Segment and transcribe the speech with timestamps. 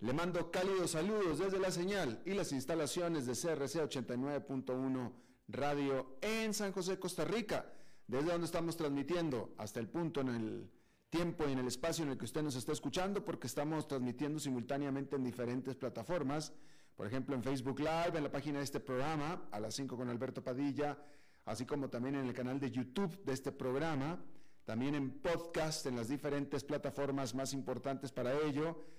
[0.00, 5.12] Le mando cálidos saludos desde la señal y las instalaciones de CRC 89.1
[5.48, 7.66] Radio en San José, Costa Rica,
[8.06, 10.70] desde donde estamos transmitiendo hasta el punto en el
[11.10, 14.38] tiempo y en el espacio en el que usted nos está escuchando, porque estamos transmitiendo
[14.38, 16.52] simultáneamente en diferentes plataformas,
[16.94, 20.08] por ejemplo en Facebook Live, en la página de este programa, a las 5 con
[20.08, 20.96] Alberto Padilla,
[21.44, 24.22] así como también en el canal de YouTube de este programa,
[24.64, 28.84] también en podcast, en las diferentes plataformas más importantes para ello,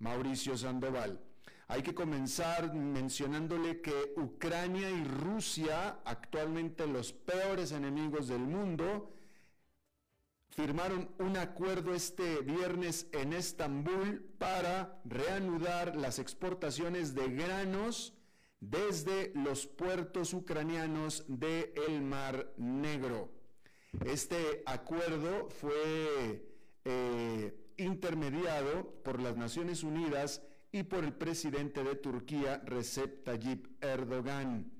[0.00, 1.20] Mauricio Sandoval.
[1.68, 9.12] Hay que comenzar mencionándole que Ucrania y Rusia, actualmente los peores enemigos del mundo,
[10.48, 18.14] firmaron un acuerdo este viernes en Estambul para reanudar las exportaciones de granos
[18.60, 23.30] desde los puertos ucranianos del Mar Negro.
[24.04, 26.44] Este acuerdo fue
[26.84, 34.70] eh, intermediado por las Naciones Unidas y por el presidente de Turquía, Recep Tayyip Erdogan.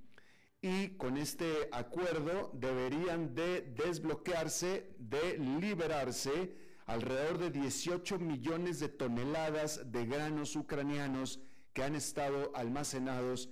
[0.61, 6.55] Y con este acuerdo deberían de desbloquearse, de liberarse
[6.87, 11.41] alrededor de 18 millones de toneladas de granos ucranianos
[11.73, 13.51] que han estado almacenados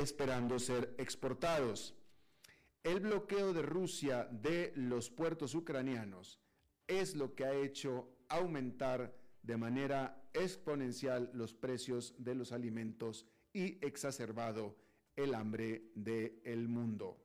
[0.00, 1.94] esperando ser exportados.
[2.82, 6.40] El bloqueo de Rusia de los puertos ucranianos
[6.86, 13.84] es lo que ha hecho aumentar de manera exponencial los precios de los alimentos y
[13.84, 14.76] exacerbado
[15.16, 17.18] el hambre del mundo.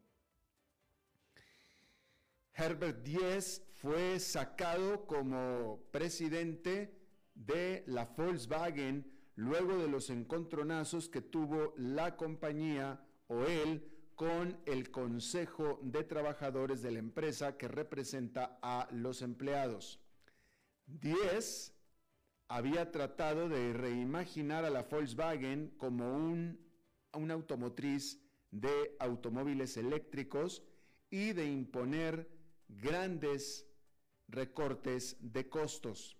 [2.55, 6.93] Herbert Diess fue sacado como presidente
[7.33, 14.91] de la Volkswagen luego de los encontronazos que tuvo la compañía o él con el
[14.91, 19.99] Consejo de Trabajadores de la empresa que representa a los empleados.
[20.85, 21.73] Diez
[22.47, 26.59] había tratado de reimaginar a la Volkswagen como un,
[27.13, 28.21] una automotriz
[28.51, 30.63] de automóviles eléctricos
[31.09, 32.29] y de imponer
[32.67, 33.67] grandes
[34.27, 36.17] recortes de costos.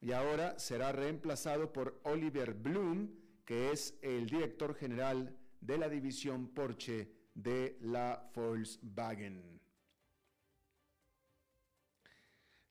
[0.00, 3.10] Y ahora será reemplazado por Oliver Bloom,
[3.44, 9.60] que es el director general de la división Porsche de la Volkswagen.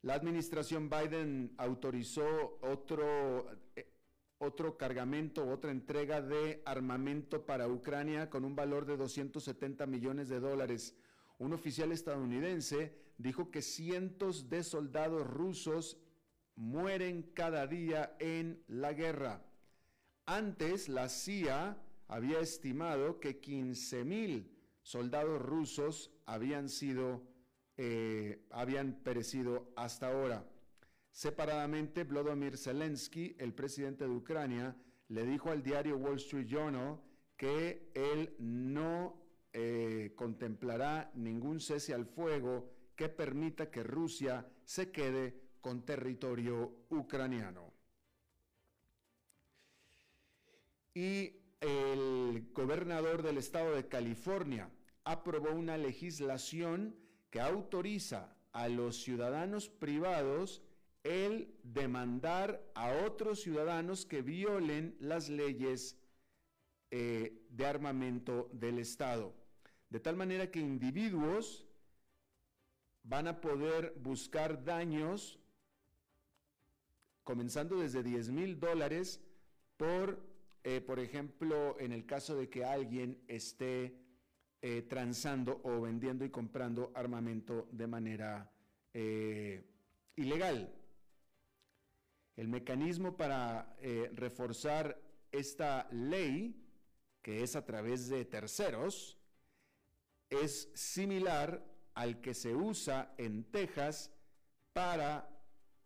[0.01, 3.91] La administración Biden autorizó otro, eh,
[4.37, 10.39] otro cargamento, otra entrega de armamento para Ucrania con un valor de 270 millones de
[10.39, 10.95] dólares.
[11.39, 15.97] Un oficial estadounidense dijo que cientos de soldados rusos
[16.55, 19.43] mueren cada día en la guerra.
[20.25, 21.77] Antes, la CIA
[22.07, 24.51] había estimado que 15 mil
[24.81, 27.21] soldados rusos habían sido,
[27.77, 30.45] eh, habían perecido hasta ahora.
[31.11, 34.75] Separadamente, Vladimir Zelensky, el presidente de Ucrania,
[35.09, 36.99] le dijo al diario Wall Street Journal
[37.35, 39.15] que él no
[39.53, 47.73] eh, contemplará ningún cese al fuego que permita que Rusia se quede con territorio ucraniano.
[50.93, 51.31] Y
[51.61, 54.69] el gobernador del estado de California
[55.03, 56.95] aprobó una legislación
[57.29, 60.61] que autoriza a los ciudadanos privados
[61.03, 65.97] el demandar a otros ciudadanos que violen las leyes
[66.91, 69.33] eh, de armamento del Estado.
[69.89, 71.65] de tal manera que individuos
[73.03, 75.39] van a poder buscar daños
[77.23, 79.21] comenzando desde 10 mil dólares
[79.77, 80.19] por,
[80.63, 83.95] eh, por ejemplo, en el caso de que alguien esté
[84.61, 88.51] eh, transando o vendiendo y comprando armamento de manera
[88.93, 89.63] eh,
[90.15, 90.73] ilegal.
[92.35, 93.75] El mecanismo para
[94.13, 95.01] reforzar
[95.31, 96.63] esta ley,
[97.23, 99.17] que es a través de terceros,
[100.29, 101.63] es similar
[101.95, 104.11] al que se usa en Texas
[104.73, 105.27] para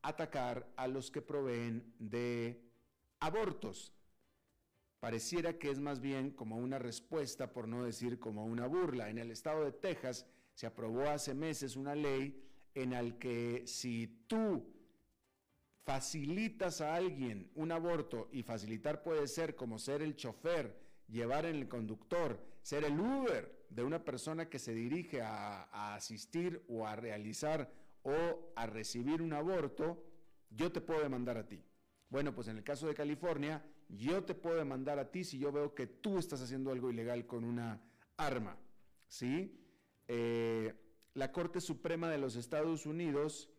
[0.02, 2.62] atacar a los que proveen de
[3.20, 3.94] abortos.
[5.02, 9.10] Pareciera que es más bien como una respuesta, por no decir como una burla.
[9.10, 12.40] En el estado de Texas se aprobó hace meses una ley
[12.76, 14.64] en la que si tú
[15.84, 21.56] facilitas a alguien un aborto, y facilitar puede ser como ser el chofer, llevar en
[21.56, 26.96] el conductor, ser el Uber de una persona que se dirige a, asistir o a
[26.96, 27.74] realizar
[28.04, 30.06] o a recibir un aborto,
[30.52, 31.64] yo te puedo demandar a ti.
[32.08, 33.66] Bueno, pues en el caso de California,
[33.98, 37.26] yo te puedo demandar a ti si yo veo que tú estás haciendo algo ilegal
[37.26, 37.82] con una
[38.18, 38.58] arma.
[39.08, 39.58] ¿Sí?
[40.08, 40.74] Eh,
[41.14, 43.50] la Corte Suprema de los Estados Unidos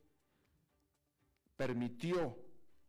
[1.57, 2.39] permitió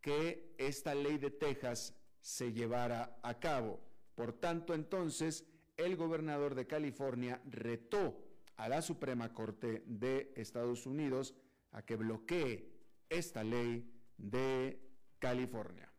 [0.00, 3.80] que esta ley de Texas se llevara a cabo.
[4.14, 8.24] Por tanto, entonces, el gobernador de California retó
[8.56, 11.34] a la Suprema Corte de Estados Unidos
[11.72, 12.72] a que bloquee
[13.08, 14.80] esta ley de
[15.18, 15.93] California.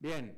[0.00, 0.34] Bien,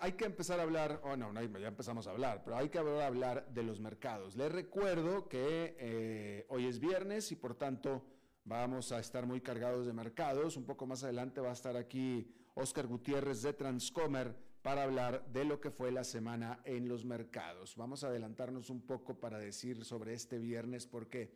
[0.00, 3.48] hay que empezar a hablar, oh no, ya empezamos a hablar, pero hay que hablar
[3.48, 4.36] de los mercados.
[4.36, 8.04] Les recuerdo que eh, hoy es viernes y por tanto
[8.44, 10.56] vamos a estar muy cargados de mercados.
[10.56, 15.44] Un poco más adelante va a estar aquí Oscar Gutiérrez de Transcomer para hablar de
[15.44, 17.76] lo que fue la semana en los mercados.
[17.76, 21.32] Vamos a adelantarnos un poco para decir sobre este viernes porque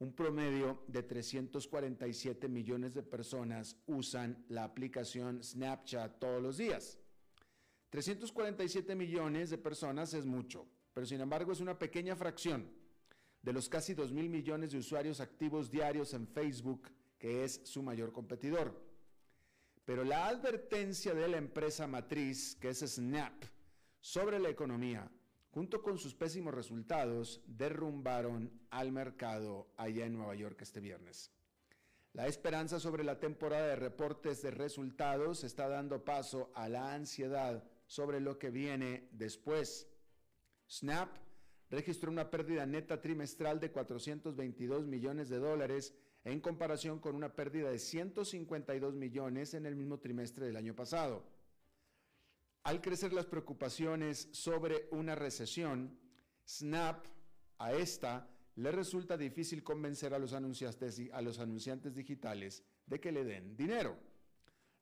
[0.00, 6.98] un promedio de 347 millones de personas usan la aplicación Snapchat todos los días.
[7.90, 12.66] 347 millones de personas es mucho, pero sin embargo es una pequeña fracción
[13.42, 16.88] de los casi 2 mil millones de usuarios activos diarios en Facebook,
[17.18, 18.82] que es su mayor competidor.
[19.84, 23.44] Pero la advertencia de la empresa matriz, que es Snap,
[24.00, 25.10] sobre la economía,
[25.50, 31.30] junto con sus pésimos resultados, derrumbaron al mercado allá en Nueva York este viernes.
[32.12, 37.64] La esperanza sobre la temporada de reportes de resultados está dando paso a la ansiedad
[37.86, 39.88] sobre lo que viene después.
[40.68, 41.08] Snap
[41.70, 45.94] registró una pérdida neta trimestral de 422 millones de dólares
[46.24, 51.24] en comparación con una pérdida de 152 millones en el mismo trimestre del año pasado.
[52.62, 55.98] Al crecer las preocupaciones sobre una recesión,
[56.46, 57.06] Snap
[57.58, 63.12] a esta le resulta difícil convencer a los anunciantes, a los anunciantes digitales de que
[63.12, 63.96] le den dinero.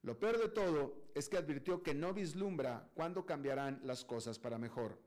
[0.01, 4.57] Lo peor de todo es que advirtió que no vislumbra cuándo cambiarán las cosas para
[4.57, 4.99] mejor.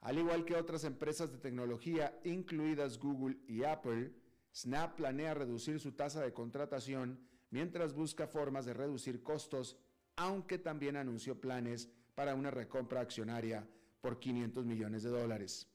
[0.00, 4.12] Al igual que otras empresas de tecnología, incluidas Google y Apple,
[4.54, 9.76] Snap planea reducir su tasa de contratación mientras busca formas de reducir costos,
[10.18, 13.66] aunque también anunció planes para una recompra accionaria
[14.00, 15.68] por 500 millones de dólares.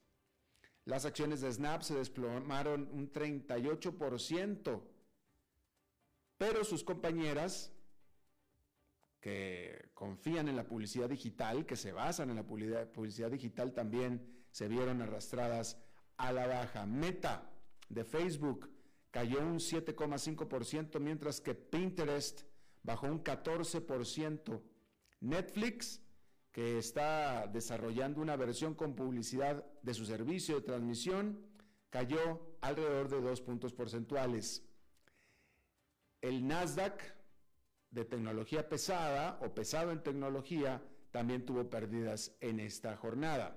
[0.84, 4.82] Las acciones de Snap se desplomaron un 38%,
[6.36, 7.72] pero sus compañeras
[9.20, 14.68] que confían en la publicidad digital, que se basan en la publicidad digital, también se
[14.68, 15.78] vieron arrastradas
[16.18, 16.84] a la baja.
[16.84, 17.50] Meta
[17.88, 18.70] de Facebook
[19.10, 22.42] cayó un 7,5%, mientras que Pinterest
[22.84, 24.62] bajó un 14%.
[25.20, 26.00] Netflix,
[26.52, 31.44] que está desarrollando una versión con publicidad de su servicio de transmisión,
[31.90, 34.62] cayó alrededor de dos puntos porcentuales.
[36.20, 37.02] El Nasdaq
[37.90, 43.56] de tecnología pesada o pesado en tecnología también tuvo pérdidas en esta jornada.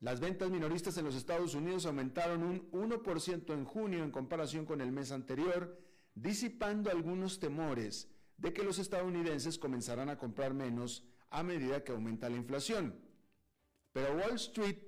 [0.00, 4.80] Las ventas minoristas en los Estados Unidos aumentaron un 1% en junio en comparación con
[4.80, 5.78] el mes anterior,
[6.14, 12.28] disipando algunos temores de que los estadounidenses comenzarán a comprar menos a medida que aumenta
[12.28, 12.98] la inflación.
[13.92, 14.78] Pero a Wall Street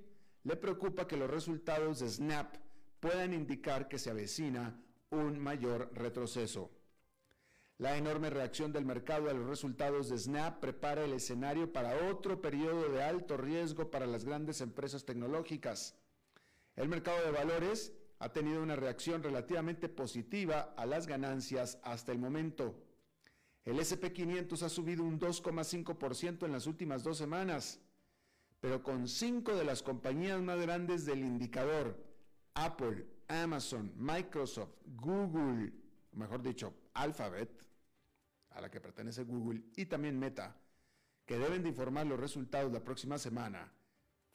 [0.43, 2.55] le preocupa que los resultados de Snap
[2.99, 4.79] puedan indicar que se avecina
[5.09, 6.71] un mayor retroceso.
[7.77, 12.41] La enorme reacción del mercado a los resultados de Snap prepara el escenario para otro
[12.41, 15.95] periodo de alto riesgo para las grandes empresas tecnológicas.
[16.75, 22.19] El mercado de valores ha tenido una reacción relativamente positiva a las ganancias hasta el
[22.19, 22.75] momento.
[23.65, 27.79] El SP500 ha subido un 2,5% en las últimas dos semanas,
[28.59, 31.97] pero con cinco de las compañías más grandes del indicador,
[32.53, 35.73] Apple, Amazon, Microsoft, Google,
[36.13, 37.49] mejor dicho, Alphabet,
[38.51, 40.55] a la que pertenece Google, y también Meta,
[41.25, 43.71] que deben de informar los resultados la próxima semana,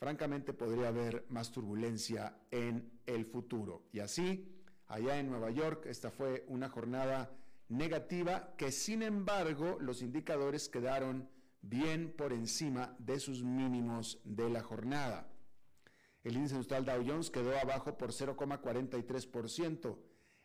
[0.01, 3.83] francamente podría haber más turbulencia en el futuro.
[3.93, 4.51] Y así,
[4.87, 7.31] allá en Nueva York, esta fue una jornada
[7.69, 11.29] negativa que sin embargo los indicadores quedaron
[11.61, 15.29] bien por encima de sus mínimos de la jornada.
[16.25, 19.99] El índice industrial Dow Jones quedó abajo por 0,43%.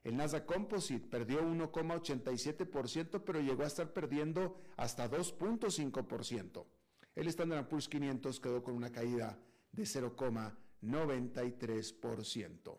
[0.04, 6.66] El Nasdaq Composite perdió 1,87%, pero llegó a estar perdiendo hasta 2,5%.
[7.16, 9.40] El Standard Poor's 500 quedó con una caída
[9.72, 12.78] de 0,93%.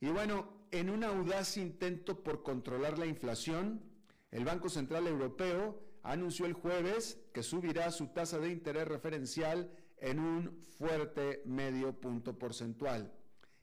[0.00, 3.82] Y bueno, en un audaz intento por controlar la inflación,
[4.30, 10.18] el Banco Central Europeo anunció el jueves que subirá su tasa de interés referencial en
[10.18, 13.12] un fuerte medio punto porcentual.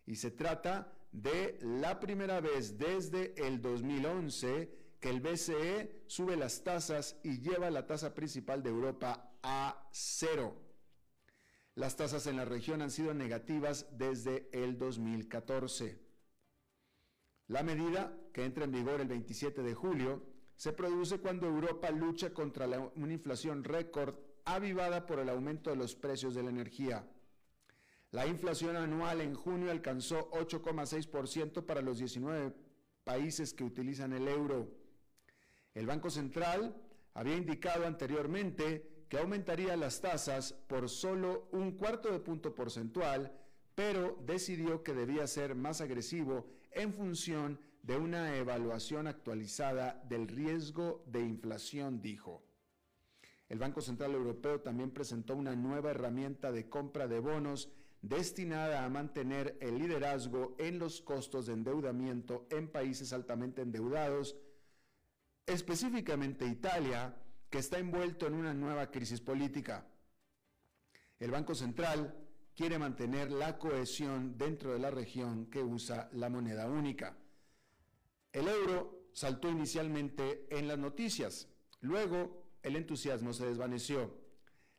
[0.05, 6.63] Y se trata de la primera vez desde el 2011 que el BCE sube las
[6.63, 10.61] tasas y lleva la tasa principal de Europa a cero.
[11.75, 15.99] Las tasas en la región han sido negativas desde el 2014.
[17.47, 20.25] La medida, que entra en vigor el 27 de julio,
[20.55, 25.93] se produce cuando Europa lucha contra una inflación récord avivada por el aumento de los
[25.95, 27.07] precios de la energía.
[28.11, 32.53] La inflación anual en junio alcanzó 8,6% para los 19
[33.03, 34.71] países que utilizan el euro.
[35.77, 36.75] El Banco Central
[37.13, 43.31] había indicado anteriormente que aumentaría las tasas por solo un cuarto de punto porcentual,
[43.75, 51.03] pero decidió que debía ser más agresivo en función de una evaluación actualizada del riesgo
[51.05, 52.43] de inflación, dijo.
[53.47, 57.69] El Banco Central Europeo también presentó una nueva herramienta de compra de bonos
[58.01, 64.35] destinada a mantener el liderazgo en los costos de endeudamiento en países altamente endeudados,
[65.47, 67.15] específicamente Italia,
[67.49, 69.87] que está envuelto en una nueva crisis política.
[71.17, 72.15] El Banco Central
[72.53, 77.17] quiere mantener la cohesión dentro de la región que usa la moneda única.
[78.33, 81.47] El euro saltó inicialmente en las noticias,
[81.79, 84.13] luego el entusiasmo se desvaneció.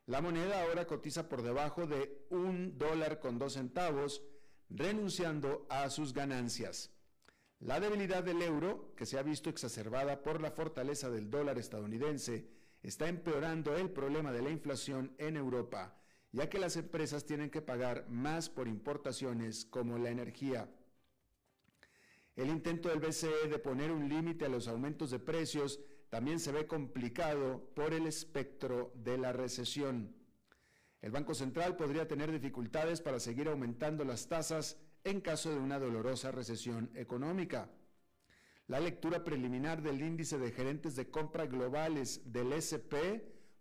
[0.05, 4.21] La moneda ahora cotiza por debajo de un dólar con dos centavos,
[4.69, 6.91] renunciando a sus ganancias.
[7.59, 12.47] La debilidad del euro, que se ha visto exacerbada por la fortaleza del dólar estadounidense,
[12.81, 15.99] está empeorando el problema de la inflación en Europa,
[16.31, 20.69] ya que las empresas tienen que pagar más por importaciones como la energía.
[22.37, 26.53] El intento del BCE de poner un límite a los aumentos de precios también se
[26.53, 30.15] ve complicado por el espectro de la recesión.
[31.01, 35.79] El Banco Central podría tener dificultades para seguir aumentando las tasas en caso de una
[35.79, 37.69] dolorosa recesión económica.
[38.67, 42.93] La lectura preliminar del índice de gerentes de compra globales del SP,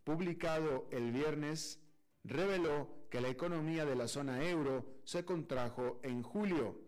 [0.04, 1.80] publicado el viernes,
[2.24, 6.78] reveló que la economía de la zona euro se contrajo en julio.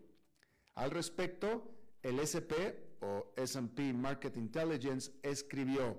[0.75, 1.71] Al respecto,
[2.03, 2.53] el SP
[3.01, 5.97] o SP Market Intelligence escribió,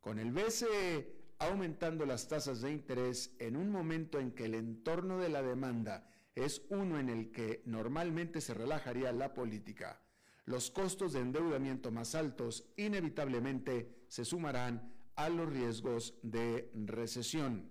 [0.00, 5.18] con el BCE aumentando las tasas de interés en un momento en que el entorno
[5.18, 10.00] de la demanda es uno en el que normalmente se relajaría la política,
[10.46, 17.70] los costos de endeudamiento más altos inevitablemente se sumarán a los riesgos de recesión.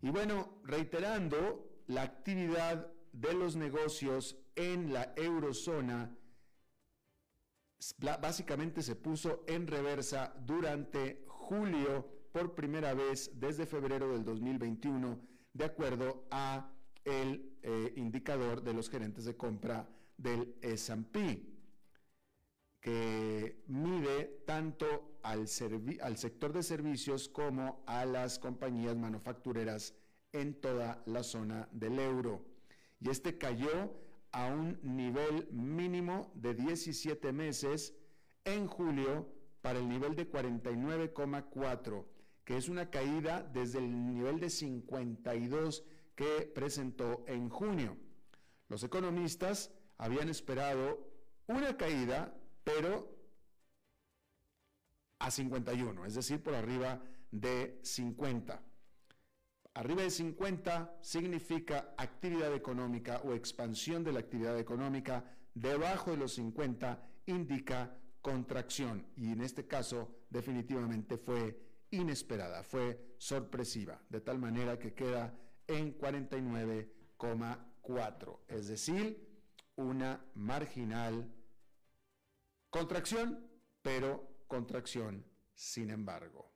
[0.00, 6.16] Y bueno, reiterando, la actividad de los negocios en la eurozona
[8.20, 15.20] básicamente se puso en reversa durante julio por primera vez desde febrero del 2021,
[15.52, 16.72] de acuerdo a
[17.06, 21.42] el eh, indicador de los gerentes de compra del S&P,
[22.80, 25.46] que mide tanto al,
[26.02, 29.94] al sector de servicios como a las compañías manufactureras
[30.32, 32.44] en toda la zona del euro.
[33.00, 33.94] Y este cayó
[34.32, 37.94] a un nivel mínimo de 17 meses
[38.44, 39.28] en julio
[39.60, 42.04] para el nivel de 49,4,
[42.44, 45.84] que es una caída desde el nivel de 52
[46.16, 47.96] que presentó en junio.
[48.68, 51.06] Los economistas habían esperado
[51.46, 53.14] una caída, pero
[55.20, 58.62] a 51, es decir, por arriba de 50.
[59.74, 65.22] Arriba de 50 significa actividad económica o expansión de la actividad económica.
[65.54, 74.00] Debajo de los 50 indica contracción y en este caso definitivamente fue inesperada, fue sorpresiva,
[74.08, 75.32] de tal manera que queda
[75.68, 79.26] en 49,4, es decir,
[79.76, 81.32] una marginal
[82.70, 83.48] contracción,
[83.82, 86.52] pero contracción sin embargo.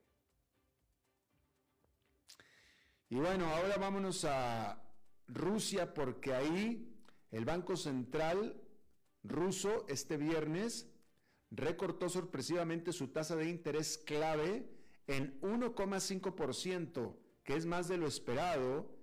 [3.08, 4.82] Y bueno, ahora vámonos a
[5.26, 6.96] Rusia porque ahí
[7.30, 8.60] el Banco Central
[9.22, 10.90] ruso este viernes
[11.50, 14.68] recortó sorpresivamente su tasa de interés clave
[15.06, 18.99] en 1,5%, que es más de lo esperado,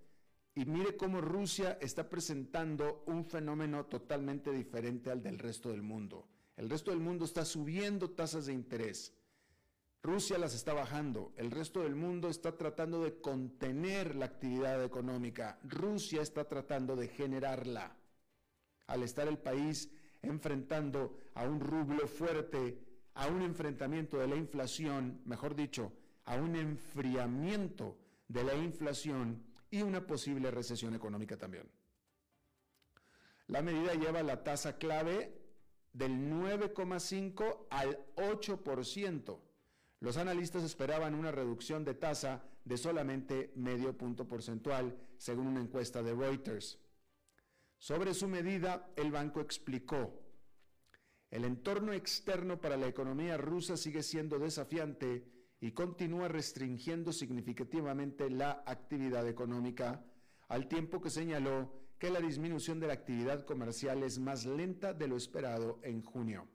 [0.58, 6.28] y mire cómo Rusia está presentando un fenómeno totalmente diferente al del resto del mundo.
[6.56, 9.14] El resto del mundo está subiendo tasas de interés.
[10.02, 15.60] Rusia las está bajando, el resto del mundo está tratando de contener la actividad económica,
[15.64, 17.96] Rusia está tratando de generarla.
[18.88, 19.92] Al estar el país
[20.24, 22.80] enfrentando a un rublo fuerte,
[23.14, 25.94] a un enfrentamiento de la inflación, mejor dicho,
[26.26, 27.96] a un enfriamiento
[28.28, 31.70] de la inflación y una posible recesión económica también.
[33.48, 35.34] La medida lleva la tasa clave
[35.94, 39.40] del 9,5 al 8%.
[40.00, 46.04] Los analistas esperaban una reducción de tasa de solamente medio punto porcentual, según una encuesta
[46.04, 46.78] de Reuters.
[47.78, 50.22] Sobre su medida, el banco explicó,
[51.30, 55.26] el entorno externo para la economía rusa sigue siendo desafiante
[55.60, 60.06] y continúa restringiendo significativamente la actividad económica,
[60.48, 65.08] al tiempo que señaló que la disminución de la actividad comercial es más lenta de
[65.08, 66.48] lo esperado en junio.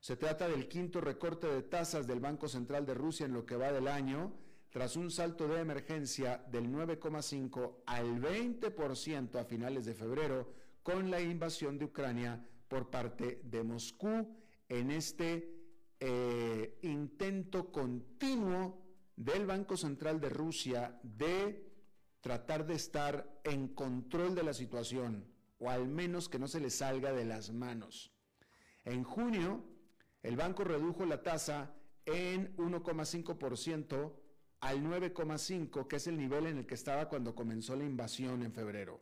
[0.00, 3.54] Se trata del quinto recorte de tasas del Banco Central de Rusia en lo que
[3.54, 4.32] va del año,
[4.70, 11.20] tras un salto de emergencia del 9,5 al 20% a finales de febrero con la
[11.20, 14.34] invasión de Ucrania por parte de Moscú
[14.68, 15.51] en este
[16.04, 18.82] eh, intento continuo
[19.14, 21.70] del Banco Central de Rusia de
[22.20, 26.70] tratar de estar en control de la situación o al menos que no se le
[26.70, 28.12] salga de las manos.
[28.84, 29.64] En junio,
[30.24, 31.72] el banco redujo la tasa
[32.04, 34.12] en 1,5%
[34.58, 38.52] al 9,5%, que es el nivel en el que estaba cuando comenzó la invasión en
[38.52, 39.00] febrero.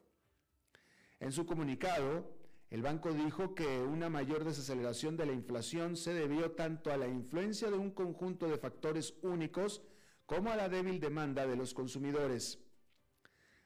[1.19, 2.40] En su comunicado,
[2.71, 7.09] el banco dijo que una mayor desaceleración de la inflación se debió tanto a la
[7.09, 9.83] influencia de un conjunto de factores únicos
[10.25, 12.61] como a la débil demanda de los consumidores.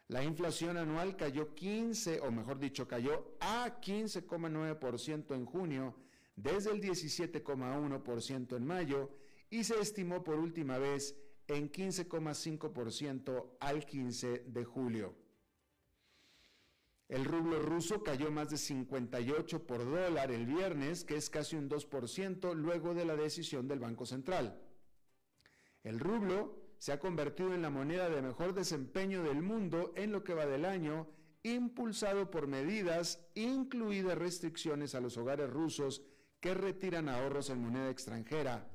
[0.09, 5.95] La inflación anual cayó 15, o mejor dicho, cayó a 15,9% en junio,
[6.35, 9.11] desde el 17,1% en mayo,
[9.51, 11.14] y se estimó por última vez
[11.47, 15.23] en 15,5% al 15 de julio.
[17.14, 21.70] El rublo ruso cayó más de 58 por dólar el viernes, que es casi un
[21.70, 24.61] 2% luego de la decisión del Banco Central.
[25.85, 30.24] El rublo se ha convertido en la moneda de mejor desempeño del mundo en lo
[30.24, 31.07] que va del año,
[31.44, 36.03] impulsado por medidas, incluidas restricciones a los hogares rusos
[36.40, 38.68] que retiran ahorros en moneda extranjera,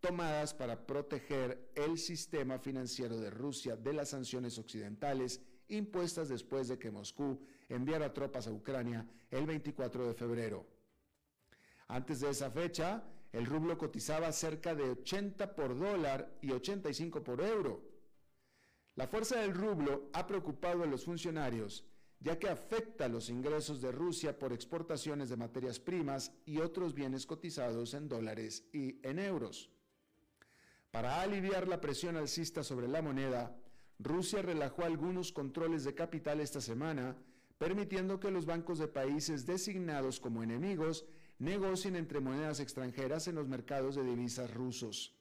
[0.00, 6.78] tomadas para proteger el sistema financiero de Rusia de las sanciones occidentales impuestas después de
[6.78, 10.66] que Moscú enviara tropas a Ucrania el 24 de febrero.
[11.88, 17.40] Antes de esa fecha, el rublo cotizaba cerca de 80 por dólar y 85 por
[17.40, 17.82] euro.
[18.96, 21.84] La fuerza del rublo ha preocupado a los funcionarios,
[22.20, 27.26] ya que afecta los ingresos de Rusia por exportaciones de materias primas y otros bienes
[27.26, 29.68] cotizados en dólares y en euros.
[30.90, 33.56] Para aliviar la presión alcista sobre la moneda,
[33.98, 37.16] Rusia relajó algunos controles de capital esta semana,
[37.58, 41.06] permitiendo que los bancos de países designados como enemigos
[41.38, 45.14] negocien entre monedas extranjeras en los mercados de divisas rusos.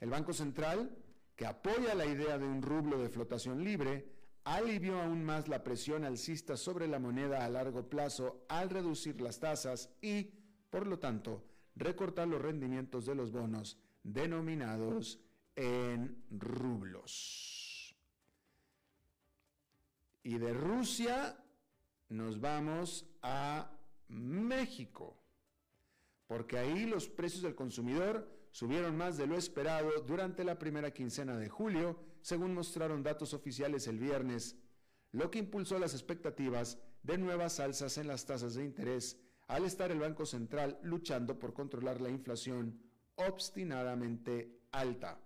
[0.00, 0.96] El Banco Central,
[1.34, 4.12] que apoya la idea de un rublo de flotación libre,
[4.44, 9.40] alivió aún más la presión alcista sobre la moneda a largo plazo al reducir las
[9.40, 10.30] tasas y,
[10.70, 11.44] por lo tanto,
[11.74, 15.18] recortar los rendimientos de los bonos denominados
[15.56, 17.55] en rublos.
[20.26, 21.38] Y de Rusia
[22.08, 23.70] nos vamos a
[24.08, 25.22] México,
[26.26, 31.36] porque ahí los precios del consumidor subieron más de lo esperado durante la primera quincena
[31.36, 34.56] de julio, según mostraron datos oficiales el viernes,
[35.12, 39.92] lo que impulsó las expectativas de nuevas alzas en las tasas de interés, al estar
[39.92, 42.80] el Banco Central luchando por controlar la inflación
[43.14, 45.20] obstinadamente alta.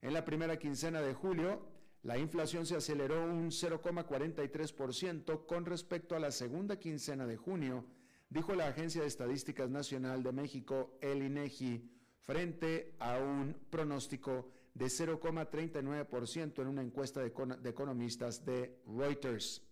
[0.00, 1.73] En la primera quincena de julio,
[2.04, 7.86] la inflación se aceleró un 0,43% con respecto a la segunda quincena de junio,
[8.28, 11.90] dijo la Agencia de Estadísticas Nacional de México, el INEGI,
[12.20, 17.32] frente a un pronóstico de 0,39% en una encuesta de,
[17.70, 19.62] economistas de Reuters.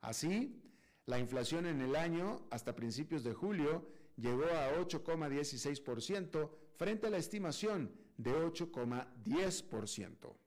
[0.00, 0.60] Así,
[1.04, 7.18] la inflación en el año, hasta principios de julio, llegó a 8,16% frente a la
[7.18, 10.45] estimación de 8,10%.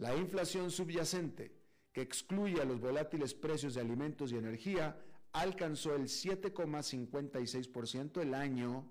[0.00, 1.52] La inflación subyacente,
[1.92, 4.98] que excluye a los volátiles precios de alimentos y energía,
[5.32, 8.90] alcanzó el 7,56% el año,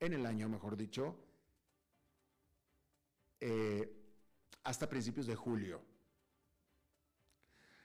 [0.00, 1.14] en el año, mejor dicho,
[3.38, 3.88] eh,
[4.64, 5.80] hasta principios de julio.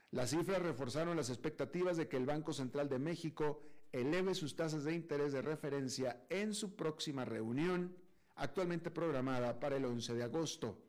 [0.09, 4.83] Las cifras reforzaron las expectativas de que el Banco Central de México eleve sus tasas
[4.83, 7.95] de interés de referencia en su próxima reunión,
[8.33, 10.82] actualmente programada para el 11 de agosto.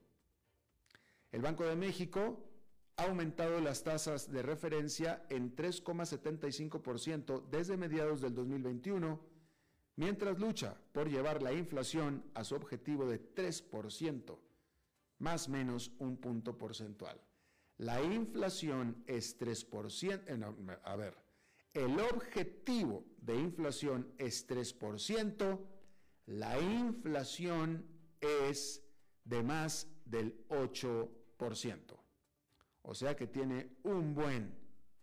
[1.35, 2.39] El Banco de México
[2.97, 9.21] ha aumentado las tasas de referencia en 3,75% desde mediados del 2021,
[9.97, 14.39] mientras lucha por llevar la inflación a su objetivo de 3%,
[15.19, 17.21] más o menos un punto porcentual.
[17.79, 21.17] La inflación es 3%, eh, a ver,
[21.73, 25.59] el objetivo de inflación es 3%,
[26.27, 27.85] la inflación
[28.21, 28.85] es
[29.25, 31.24] de más del 8%.
[32.83, 34.55] O sea que tiene un buen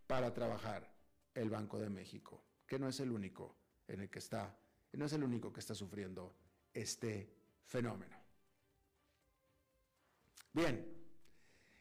[0.07, 0.91] para trabajar
[1.33, 3.55] el Banco de México, que no es el único
[3.87, 4.55] en el que está,
[4.93, 6.35] no es el único que está sufriendo
[6.73, 7.33] este
[7.65, 8.17] fenómeno.
[10.53, 10.85] Bien,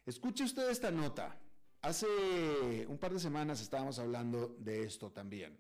[0.06, 1.36] escuche usted esta nota.
[1.82, 5.58] Hace un par de semanas estábamos hablando de esto también.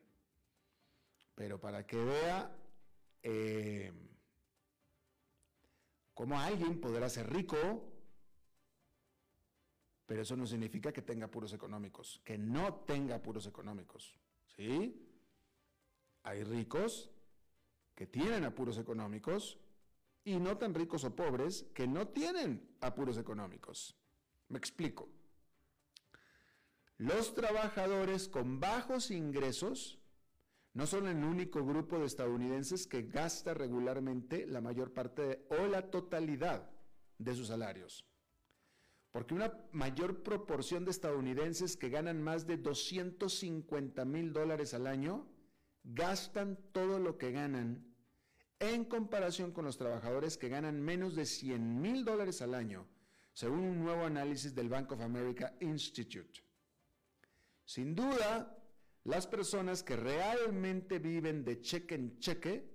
[1.34, 2.56] Pero para que vea
[3.22, 3.92] eh,
[6.14, 7.89] cómo alguien podrá ser rico
[10.10, 14.18] pero eso no significa que tenga apuros económicos, que no tenga apuros económicos.
[14.56, 15.08] ¿Sí?
[16.24, 17.12] Hay ricos
[17.94, 19.56] que tienen apuros económicos
[20.24, 23.94] y no tan ricos o pobres que no tienen apuros económicos.
[24.48, 25.08] Me explico.
[26.96, 30.00] Los trabajadores con bajos ingresos
[30.72, 35.88] no son el único grupo de estadounidenses que gasta regularmente la mayor parte o la
[35.88, 36.68] totalidad
[37.16, 38.09] de sus salarios.
[39.12, 45.26] Porque una mayor proporción de estadounidenses que ganan más de 250 mil dólares al año
[45.82, 47.90] gastan todo lo que ganan
[48.60, 52.86] en comparación con los trabajadores que ganan menos de 100 mil dólares al año,
[53.32, 56.40] según un nuevo análisis del Bank of America Institute.
[57.64, 58.56] Sin duda,
[59.04, 62.70] las personas que realmente viven de cheque en cheque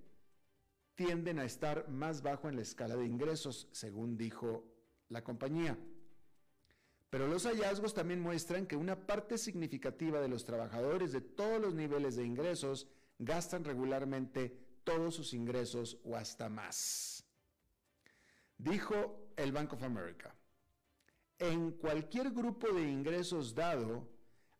[0.96, 4.64] tienden a estar más bajo en la escala de ingresos, según dijo
[5.08, 5.78] la compañía.
[7.16, 11.72] Pero los hallazgos también muestran que una parte significativa de los trabajadores de todos los
[11.72, 17.24] niveles de ingresos gastan regularmente todos sus ingresos o hasta más.
[18.58, 20.34] Dijo el Bank of America,
[21.38, 24.06] en cualquier grupo de ingresos dado,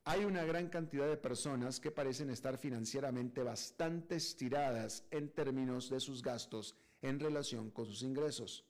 [0.04, 6.00] hay una gran cantidad de personas que parecen estar financieramente bastante estiradas en términos de
[6.00, 8.64] sus gastos en relación con sus ingresos.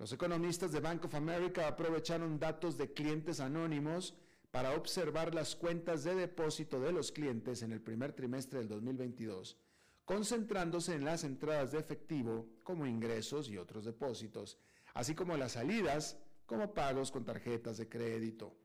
[0.00, 4.14] Los economistas de Bank of America aprovecharon datos de clientes anónimos
[4.50, 9.58] para observar las cuentas de depósito de los clientes en el primer trimestre del 2022,
[10.06, 14.56] concentrándose en las entradas de efectivo como ingresos y otros depósitos,
[14.94, 18.56] así como las salidas como pagos con tarjetas de crédito.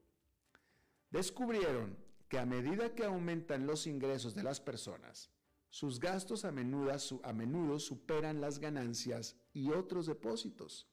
[1.10, 1.98] Descubrieron
[2.30, 5.32] que a medida que aumentan los ingresos de las personas,
[5.70, 6.94] sus gastos a menudo,
[7.24, 10.88] a menudo superan las ganancias y otros depósitos.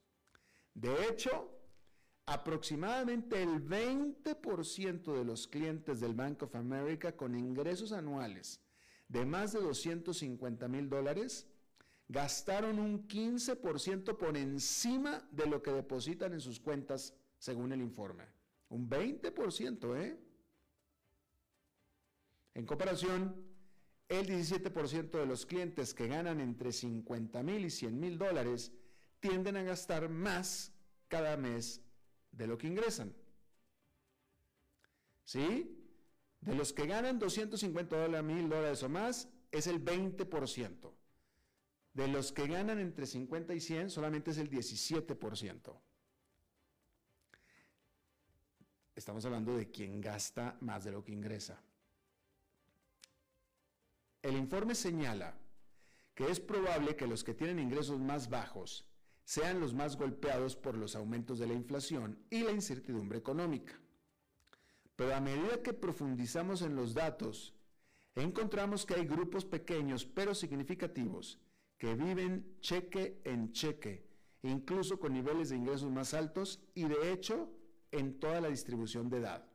[0.74, 1.50] De hecho,
[2.26, 8.60] aproximadamente el 20% de los clientes del Bank of America con ingresos anuales
[9.08, 11.46] de más de 250 mil dólares
[12.08, 18.24] gastaron un 15% por encima de lo que depositan en sus cuentas según el informe.
[18.68, 20.18] Un 20%, ¿eh?
[22.54, 23.34] En comparación,
[24.08, 28.72] el 17% de los clientes que ganan entre 50 mil y 100 mil dólares
[29.22, 30.72] tienden a gastar más
[31.06, 31.80] cada mes
[32.32, 33.14] de lo que ingresan.
[35.24, 35.78] ¿Sí?
[36.40, 40.92] De los que ganan 250 mil dólares o más, es el 20%.
[41.94, 45.80] De los que ganan entre 50 y 100, solamente es el 17%.
[48.96, 51.62] Estamos hablando de quien gasta más de lo que ingresa.
[54.20, 55.34] El informe señala
[56.14, 58.84] que es probable que los que tienen ingresos más bajos
[59.24, 63.78] sean los más golpeados por los aumentos de la inflación y la incertidumbre económica.
[64.96, 67.54] Pero a medida que profundizamos en los datos,
[68.14, 71.38] encontramos que hay grupos pequeños pero significativos
[71.78, 74.06] que viven cheque en cheque,
[74.42, 77.50] incluso con niveles de ingresos más altos y de hecho
[77.90, 79.48] en toda la distribución de edad.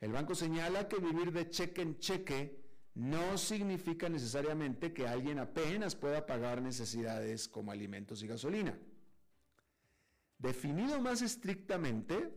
[0.00, 2.67] El banco señala que vivir de cheque en cheque
[2.98, 8.76] no significa necesariamente que alguien apenas pueda pagar necesidades como alimentos y gasolina.
[10.36, 12.36] Definido más estrictamente,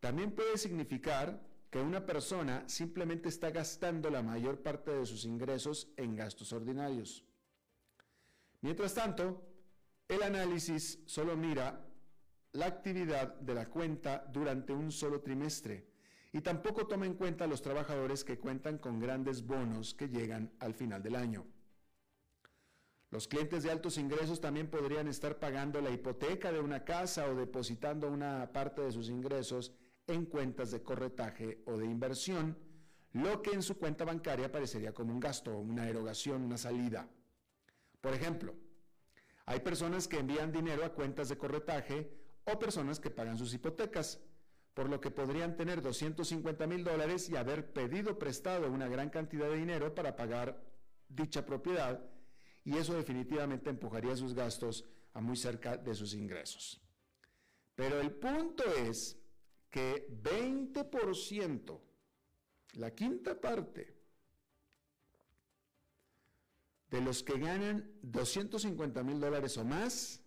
[0.00, 5.92] también puede significar que una persona simplemente está gastando la mayor parte de sus ingresos
[5.96, 7.24] en gastos ordinarios.
[8.62, 9.46] Mientras tanto,
[10.08, 11.86] el análisis solo mira
[12.50, 15.89] la actividad de la cuenta durante un solo trimestre
[16.32, 20.52] y tampoco toma en cuenta a los trabajadores que cuentan con grandes bonos que llegan
[20.60, 21.46] al final del año.
[23.10, 27.34] Los clientes de altos ingresos también podrían estar pagando la hipoteca de una casa o
[27.34, 29.72] depositando una parte de sus ingresos
[30.06, 32.56] en cuentas de corretaje o de inversión,
[33.12, 37.08] lo que en su cuenta bancaria parecería como un gasto, una erogación, una salida.
[38.00, 38.54] Por ejemplo,
[39.46, 42.12] hay personas que envían dinero a cuentas de corretaje
[42.44, 44.20] o personas que pagan sus hipotecas,
[44.80, 49.46] por lo que podrían tener 250 mil dólares y haber pedido prestado una gran cantidad
[49.46, 50.58] de dinero para pagar
[51.06, 52.02] dicha propiedad,
[52.64, 56.80] y eso definitivamente empujaría sus gastos a muy cerca de sus ingresos.
[57.74, 59.18] Pero el punto es
[59.68, 61.78] que 20%,
[62.76, 63.94] la quinta parte,
[66.88, 70.22] de los que ganan 250 mil dólares o más,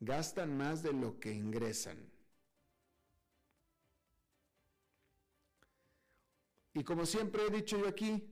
[0.00, 2.11] gastan más de lo que ingresan.
[6.74, 8.28] Y como siempre he dicho yo aquí,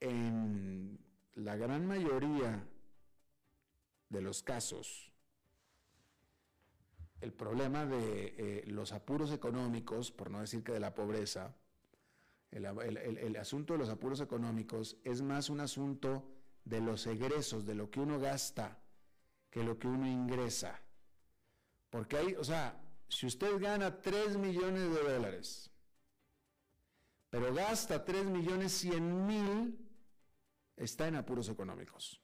[0.00, 0.98] en
[1.34, 2.66] la gran mayoría
[4.08, 5.12] de los casos,
[7.20, 11.54] el problema de eh, los apuros económicos, por no decir que de la pobreza,
[12.50, 16.24] el, asunto de los apuros económicos es más un asunto
[16.64, 18.78] de los egresos, de lo que uno gasta,
[19.50, 20.80] que lo que uno ingresa.
[21.90, 25.70] Porque hay, o sea, si usted gana 3 millones de dólares,
[27.34, 29.76] pero gasta 3 millones 100 mil,
[30.76, 32.22] está en apuros económicos.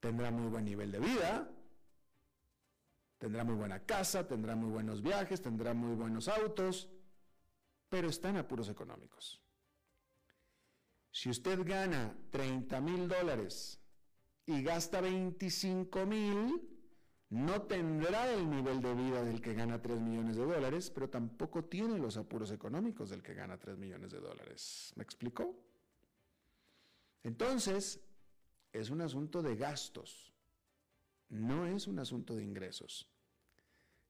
[0.00, 1.48] Tendrá muy buen nivel de vida,
[3.18, 6.90] tendrá muy buena casa, tendrá muy buenos viajes, tendrá muy buenos autos,
[7.88, 9.40] pero está en apuros económicos.
[11.12, 13.78] Si usted gana 30 mil dólares
[14.46, 16.71] y gasta 25 mil,
[17.32, 21.64] no tendrá el nivel de vida del que gana 3 millones de dólares, pero tampoco
[21.64, 24.92] tiene los apuros económicos del que gana 3 millones de dólares.
[24.96, 25.56] ¿Me explicó?
[27.22, 28.00] Entonces,
[28.70, 30.34] es un asunto de gastos,
[31.30, 33.08] no es un asunto de ingresos.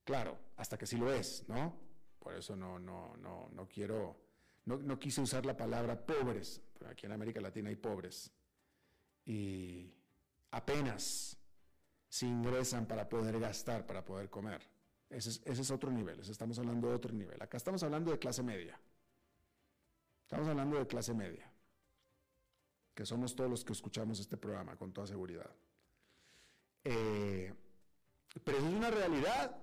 [0.03, 1.79] Claro, hasta que sí lo es, ¿no?
[2.19, 4.17] Por eso no, no, no, no quiero,
[4.65, 8.33] no, no quise usar la palabra pobres, aquí en América Latina hay pobres.
[9.25, 9.95] Y
[10.51, 11.39] apenas
[12.13, 14.61] se ingresan para poder gastar, para poder comer.
[15.09, 17.41] Ese es, ese es, otro nivel, estamos hablando de otro nivel.
[17.41, 18.79] Acá estamos hablando de clase media.
[20.21, 21.51] Estamos hablando de clase media,
[22.95, 25.51] que somos todos los que escuchamos este programa, con toda seguridad.
[26.85, 27.55] Eh,
[28.45, 29.57] pero es una realidad.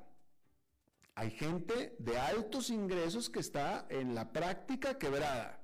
[1.14, 5.62] Hay gente de altos ingresos que está en la práctica quebrada,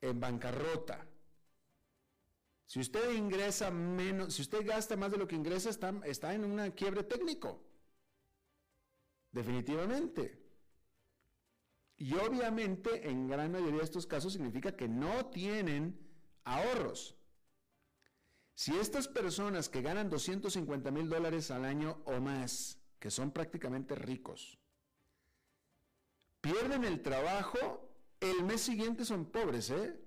[0.00, 1.04] en bancarrota.
[2.72, 6.70] Si usted ingresa menos, si usted gasta más de lo que ingresa, está, en un
[6.70, 7.62] quiebre técnico.
[9.30, 10.42] Definitivamente.
[11.98, 16.00] Y obviamente, en gran mayoría de estos casos, significa que no tienen
[16.44, 17.14] ahorros.
[18.54, 23.96] Si estas personas que ganan 250 mil dólares al año o más, que son prácticamente
[23.96, 24.58] ricos,
[26.40, 27.86] pierden el trabajo,
[28.18, 30.01] el mes siguiente son pobres, ¿eh?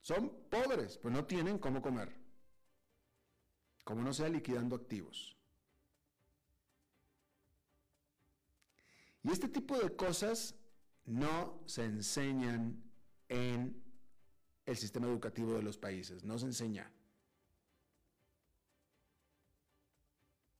[0.00, 2.14] Son pobres, pues no tienen cómo comer.
[3.84, 5.36] Como no sea liquidando activos.
[9.22, 10.54] Y este tipo de cosas
[11.04, 12.82] no se enseñan
[13.28, 13.82] en
[14.64, 16.90] el sistema educativo de los países, no se enseña.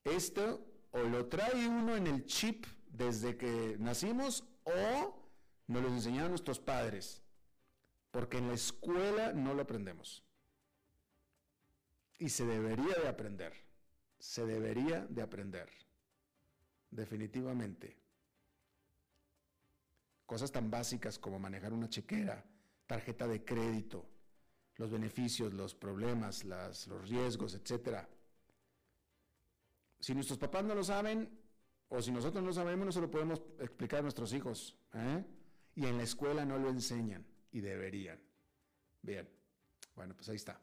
[0.03, 5.17] Esto o lo trae uno en el chip desde que nacimos o
[5.67, 7.20] nos lo enseñaron nuestros padres,
[8.11, 10.23] porque en la escuela no lo aprendemos.
[12.19, 13.53] Y se debería de aprender,
[14.19, 15.69] se debería de aprender,
[16.91, 17.97] definitivamente.
[20.25, 22.45] Cosas tan básicas como manejar una chequera,
[22.85, 24.05] tarjeta de crédito,
[24.75, 28.07] los beneficios, los problemas, los riesgos, etcétera
[30.01, 31.29] si nuestros papás no lo saben,
[31.89, 34.75] o si nosotros no lo sabemos, no se lo podemos explicar a nuestros hijos.
[34.93, 35.23] ¿eh?
[35.75, 38.19] y en la escuela no lo enseñan y deberían.
[39.01, 39.27] Bien,
[39.95, 40.59] bueno, pues ahí está.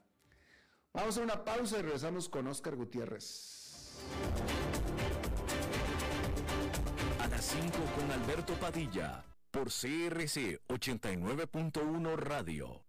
[0.93, 3.99] Vamos a una pausa y regresamos con Oscar Gutiérrez.
[7.19, 12.88] A las 5 con Alberto Padilla, por CRC 89.1 Radio.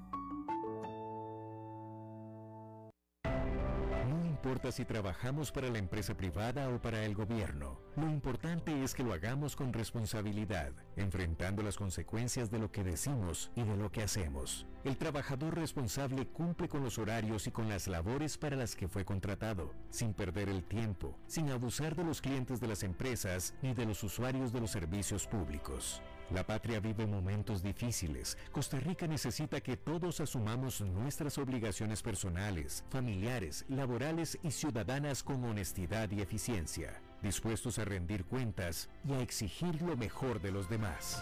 [4.51, 7.79] Importa si trabajamos para la empresa privada o para el gobierno.
[7.95, 13.49] Lo importante es que lo hagamos con responsabilidad, enfrentando las consecuencias de lo que decimos
[13.55, 14.67] y de lo que hacemos.
[14.83, 19.05] El trabajador responsable cumple con los horarios y con las labores para las que fue
[19.05, 23.85] contratado, sin perder el tiempo, sin abusar de los clientes de las empresas ni de
[23.85, 26.01] los usuarios de los servicios públicos.
[26.33, 28.37] La patria vive momentos difíciles.
[28.53, 36.09] Costa Rica necesita que todos asumamos nuestras obligaciones personales, familiares, laborales y ciudadanas con honestidad
[36.11, 41.21] y eficiencia, dispuestos a rendir cuentas y a exigir lo mejor de los demás.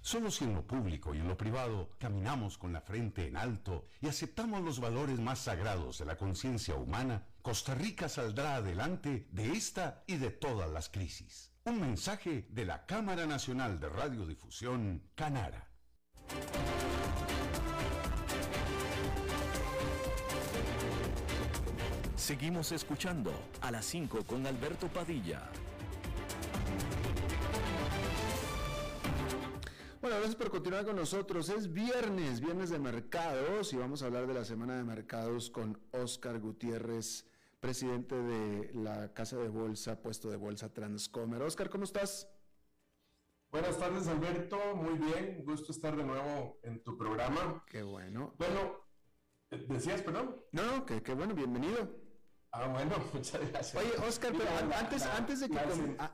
[0.00, 3.88] Solo si en lo público y en lo privado caminamos con la frente en alto
[4.00, 9.52] y aceptamos los valores más sagrados de la conciencia humana, Costa Rica saldrá adelante de
[9.52, 11.49] esta y de todas las crisis.
[11.70, 15.70] Un mensaje de la Cámara Nacional de Radiodifusión, Canara.
[22.16, 25.48] Seguimos escuchando a las 5 con Alberto Padilla.
[30.00, 31.50] Bueno, gracias por continuar con nosotros.
[31.50, 35.78] Es viernes, viernes de mercados y vamos a hablar de la semana de mercados con
[35.92, 37.29] Oscar Gutiérrez
[37.60, 41.42] presidente de la Casa de Bolsa, puesto de bolsa Transcomer.
[41.42, 42.28] Oscar, ¿cómo estás?
[43.50, 44.58] Buenas tardes, Alberto.
[44.74, 45.44] Muy bien.
[45.44, 47.64] Gusto estar de nuevo en tu programa.
[47.66, 48.34] Qué bueno.
[48.38, 48.80] Bueno,
[49.68, 50.36] ¿decías, perdón?
[50.52, 51.90] No, no, qué, bueno, bienvenido.
[52.52, 53.74] Ah, bueno, muchas gracias.
[53.76, 55.58] Oye, Oscar, pero antes, antes, de que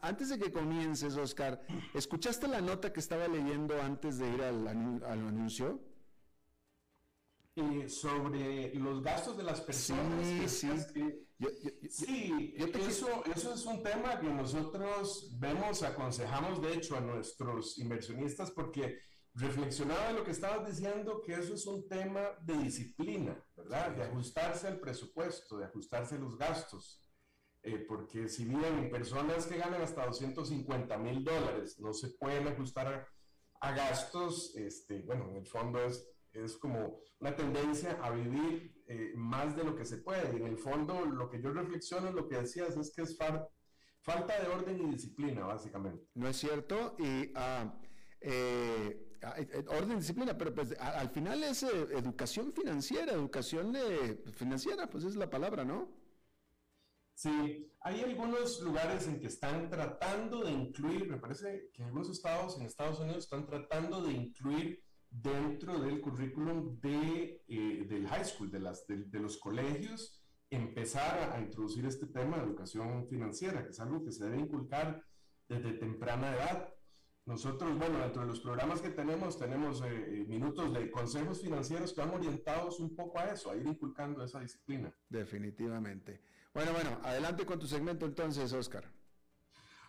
[0.03, 1.63] antes de que comiences, Oscar,
[1.95, 5.81] ¿escuchaste la nota que estaba leyendo antes de ir al, al anuncio?
[7.59, 10.27] Eh, sobre los gastos de las personas.
[10.27, 11.26] Sí, sí.
[11.91, 18.51] Sí, eso, eso es un tema que nosotros vemos, aconsejamos de hecho a nuestros inversionistas
[18.51, 18.99] porque
[19.35, 23.91] reflexionaba de lo que estabas diciendo, que eso es un tema de disciplina, ¿verdad?
[23.93, 27.03] De ajustarse al presupuesto, de ajustarse a los gastos.
[27.63, 32.87] Eh, porque si bien personas que ganan hasta 250 mil dólares no se pueden ajustar
[32.87, 33.09] a,
[33.61, 36.07] a gastos, este, bueno, en el fondo es
[36.45, 40.33] es como una tendencia a vivir eh, más de lo que se puede.
[40.33, 43.17] Y en el fondo, lo que yo reflexiono, lo que decías, es que es
[44.01, 46.07] falta de orden y disciplina, básicamente.
[46.15, 46.95] No es cierto.
[46.99, 47.75] Y ah,
[48.21, 53.77] eh, ah, eh, orden y disciplina, pero pues al final es educación financiera, educación
[54.33, 56.07] financiera, pues es la palabra, ¿no?
[57.17, 62.59] Sí, hay algunos lugares en que están tratando de incluir, me parece que algunos estados
[62.61, 64.86] en Estados Unidos están tratando de incluir
[65.23, 71.41] dentro del currículum de, eh, del high school, de, las, de, los colegios, empezar a,
[71.41, 75.03] introducir este tema de educación financiera, que es algo que se debe inculcar
[75.49, 76.73] desde temprana edad.
[77.25, 81.93] Nosotros, bueno, dentro de los programas que tenemos, tenemos eh, eh, minutos de consejos financieros
[81.93, 84.95] que van orientados un poco a eso, a ir inculcando esa disciplina.
[85.09, 86.21] Definitivamente.
[86.55, 88.85] Bueno, bueno, adelante con tu segmento entonces, Oscar.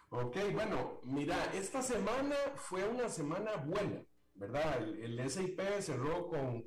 [0.10, 4.02] Ok, bueno, mira, esta semana fue una semana buena.
[4.38, 4.82] ¿Verdad?
[4.84, 6.66] El, el SIP cerró con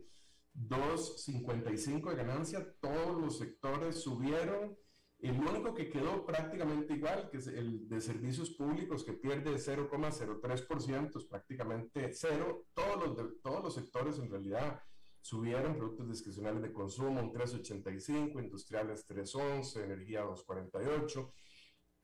[0.54, 4.76] 2.55 de ganancia, todos los sectores subieron
[5.22, 11.16] El único que quedó prácticamente igual, que es el de servicios públicos, que pierde 0,03%,
[11.18, 12.64] es prácticamente cero.
[12.72, 14.82] Todos los, de, todos los sectores en realidad
[15.20, 21.30] subieron, productos discrecionales de consumo un 3,85, industriales 3,11, energía 2,48.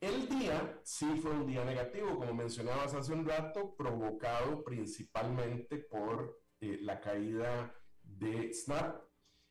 [0.01, 6.39] El día sí fue un día negativo, como mencionabas hace un rato, provocado principalmente por
[6.61, 9.03] eh, la caída de Snap.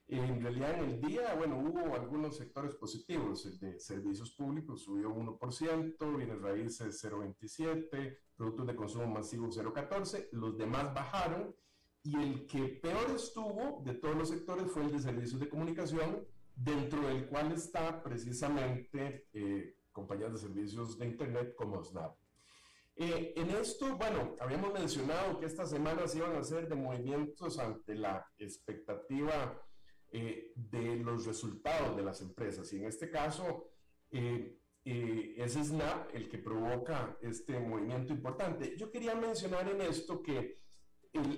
[0.08, 5.10] En realidad en el día, bueno, hubo algunos sectores positivos, el de servicios públicos subió
[5.10, 11.56] 1%, bienes raíces 0,27, productos de consumo masivo 0,14, los demás bajaron
[12.04, 16.24] y el que peor estuvo de todos los sectores fue el de servicios de comunicación,
[16.56, 22.14] dentro del cual está precisamente eh, compañías de servicios de Internet como Snap.
[22.98, 27.96] Eh, en esto, bueno, habíamos mencionado que estas semanas iban a ser de movimientos ante
[27.96, 29.62] la expectativa
[30.12, 32.72] eh, de los resultados de las empresas.
[32.74, 33.70] Y en este caso,
[34.12, 38.78] eh, es Snap el que provoca este movimiento importante.
[38.78, 40.62] Yo quería mencionar en esto que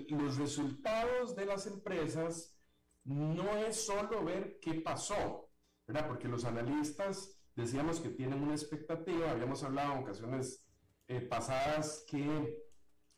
[0.09, 2.57] los resultados de las empresas
[3.05, 5.49] no es solo ver qué pasó,
[5.87, 6.07] ¿verdad?
[6.07, 10.63] Porque los analistas decíamos que tienen una expectativa, habíamos hablado en ocasiones
[11.07, 12.63] eh, pasadas que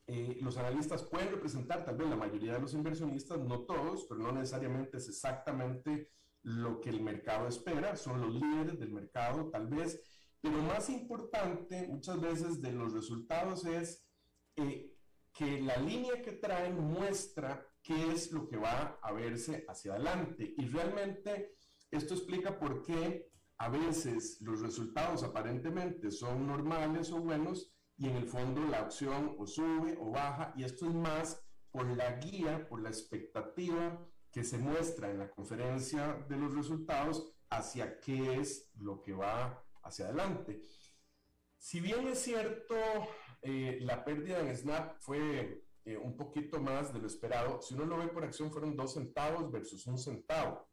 [0.08, 4.22] eh, los analistas pueden representar tal vez la mayoría de los inversionistas, no todos, pero
[4.22, 6.10] no necesariamente es exactamente
[6.44, 10.02] lo que el mercado espera, son los líderes del mercado tal vez,
[10.42, 14.08] pero más importante muchas veces de los resultados es
[14.56, 14.96] eh,
[15.34, 20.54] que la línea que traen muestra qué es lo que va a verse hacia adelante.
[20.58, 21.56] Y realmente
[21.92, 23.29] esto explica por qué
[23.60, 29.36] a veces los resultados aparentemente son normales o buenos y en el fondo la acción
[29.38, 34.00] o sube o baja y esto es más por la guía, por la expectativa
[34.32, 39.62] que se muestra en la conferencia de los resultados hacia qué es lo que va
[39.84, 40.62] hacia adelante.
[41.58, 42.76] Si bien es cierto,
[43.42, 47.86] eh, la pérdida en Snap fue eh, un poquito más de lo esperado, si uno
[47.86, 50.70] lo ve por acción fueron dos centavos versus un centavo.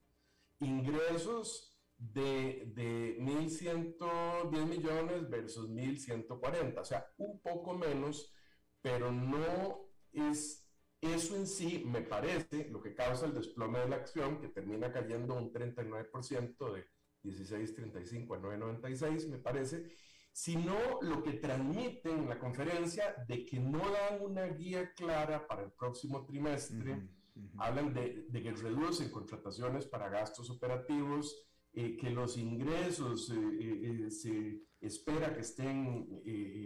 [0.60, 8.34] Ingresos de, de 1.110 millones versus 1.140, o sea, un poco menos,
[8.82, 10.66] pero no es
[11.00, 14.92] eso en sí, me parece, lo que causa el desplome de la acción, que termina
[14.92, 16.88] cayendo un 39% de
[17.22, 19.84] 16.35 a 9.96, me parece,
[20.32, 25.62] sino lo que transmiten en la conferencia de que no dan una guía clara para
[25.62, 27.08] el próximo trimestre.
[27.58, 31.46] Hablan de, de que reducen contrataciones para gastos operativos,
[31.78, 36.22] eh, que los ingresos eh, eh, se espera que estén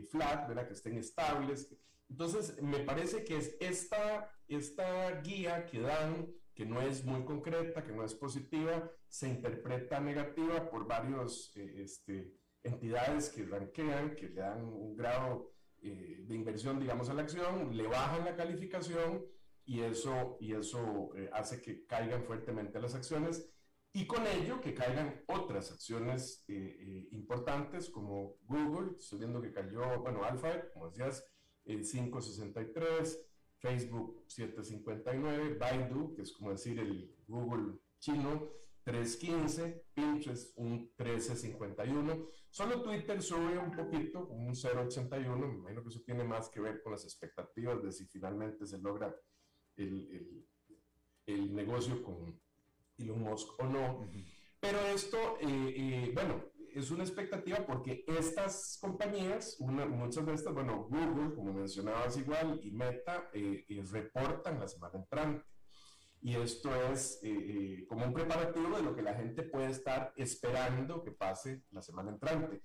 [0.09, 0.69] flat, ¿verdad?
[0.69, 1.69] que estén estables.
[2.09, 7.83] Entonces, me parece que es esta, esta guía que dan, que no es muy concreta,
[7.83, 12.33] que no es positiva, se interpreta negativa por varias este,
[12.63, 15.51] entidades que ranquean, que le dan un grado
[15.83, 19.25] de inversión, digamos, a la acción, le bajan la calificación
[19.65, 23.51] y eso, y eso hace que caigan fuertemente las acciones
[23.93, 29.53] y con ello que caigan otras acciones eh, eh, importantes como Google, estoy viendo que
[29.53, 31.25] cayó, bueno, Alphabet, como decías,
[31.65, 33.19] el 5.63,
[33.59, 38.49] Facebook 7.59, Baidu, que es como decir el Google chino,
[38.85, 42.29] 3.15, Pinterest un 13.51.
[42.49, 46.81] Solo Twitter sube un poquito, un 0.81, me imagino que eso tiene más que ver
[46.83, 49.15] con las expectativas de si finalmente se logra
[49.77, 50.49] el, el,
[51.27, 52.41] el negocio con
[53.01, 54.09] Elon Musk o no.
[54.61, 56.45] Pero esto, eh, eh, bueno,
[56.75, 62.71] es una expectativa porque estas compañías, muchas de estas, bueno, Google, como mencionabas igual, y
[62.71, 65.45] Meta, eh, reportan la semana entrante.
[66.23, 67.19] Y esto es
[67.89, 72.11] como un preparativo de lo que la gente puede estar esperando que pase la semana
[72.11, 72.63] entrante.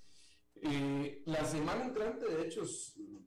[1.25, 2.63] la semana entrante, de hecho,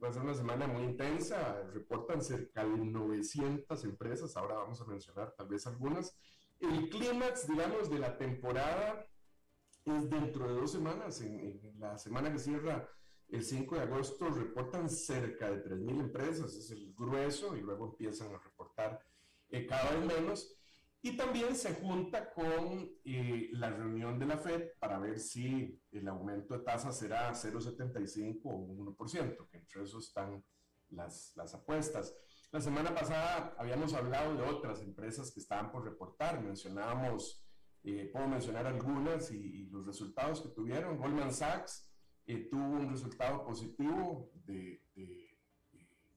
[0.02, 1.62] va a ser una semana muy intensa.
[1.72, 4.36] Reportan cerca de 900 empresas.
[4.36, 6.14] Ahora vamos a mencionar tal vez algunas.
[6.60, 9.06] El clímax, digamos, de la temporada
[9.84, 11.20] es dentro de dos semanas.
[11.20, 12.88] En, la semana que cierra
[13.28, 18.34] el 5 de agosto reportan cerca de 3.000 empresas, es el grueso, y luego empiezan
[18.34, 19.00] a reportar
[19.50, 20.54] eh, cada vez menos.
[21.00, 26.08] Y también se junta con eh, la reunión de la Fed para ver si el
[26.08, 30.44] aumento de tasa será 0,75 o 1%, que entre eso están
[30.90, 32.12] las, las apuestas.
[32.50, 37.44] La semana pasada habíamos hablado de otras empresas que estaban por reportar, mencionábamos,
[37.84, 40.96] eh, puedo mencionar algunas y, los resultados que tuvieron.
[40.96, 41.92] Goldman Sachs
[42.24, 44.82] eh, tuvo un resultado positivo de,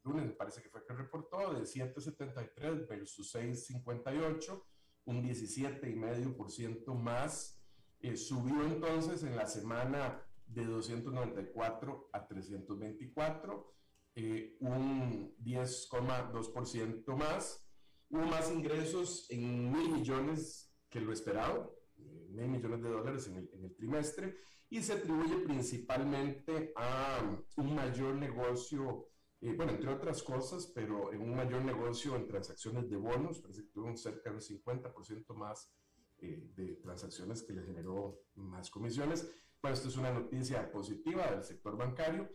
[0.04, 4.64] lunes, me parece que fue que reportó, de 7,73 versus 6,58,
[5.06, 7.62] un 17,5% más.
[8.00, 13.76] Eh, subió entonces en la semana de 294 a 324,
[14.16, 17.68] eh, un 10,2% más.
[18.09, 23.38] Hubo más ingresos en mil millones que lo esperado, eh, mil millones de dólares en
[23.38, 24.36] el, en el trimestre,
[24.70, 27.22] y se atribuye principalmente a
[27.57, 29.12] un mayor negocio
[29.43, 33.64] eh, bueno, entre otras cosas, pero en un mayor negocio en transacciones de bonos, parece
[33.64, 35.74] que tuvo un cerca de un 50% más
[36.20, 39.32] eh, de transacciones que le generó más comisiones.
[39.59, 42.30] Bueno, esto es una noticia positiva del sector bancario.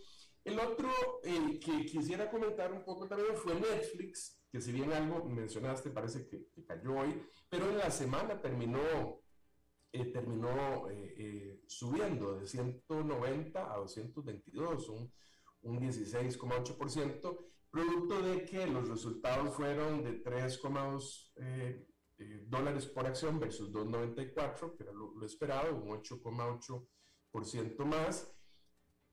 [0.47, 0.88] El otro
[1.24, 6.26] eh, que quisiera comentar un poco también fue Netflix, que si bien algo mencionaste parece
[6.26, 9.22] que, que cayó hoy, pero en la semana terminó,
[9.90, 10.86] terminó
[11.66, 15.12] subiendo de 190 a 222, un
[15.66, 17.38] un 16,8%,
[17.70, 21.86] producto de que los resultados fueron de 3,2 eh,
[22.18, 28.32] eh, dólares por acción versus 2,94, que era lo, esperado, un 8,8% más.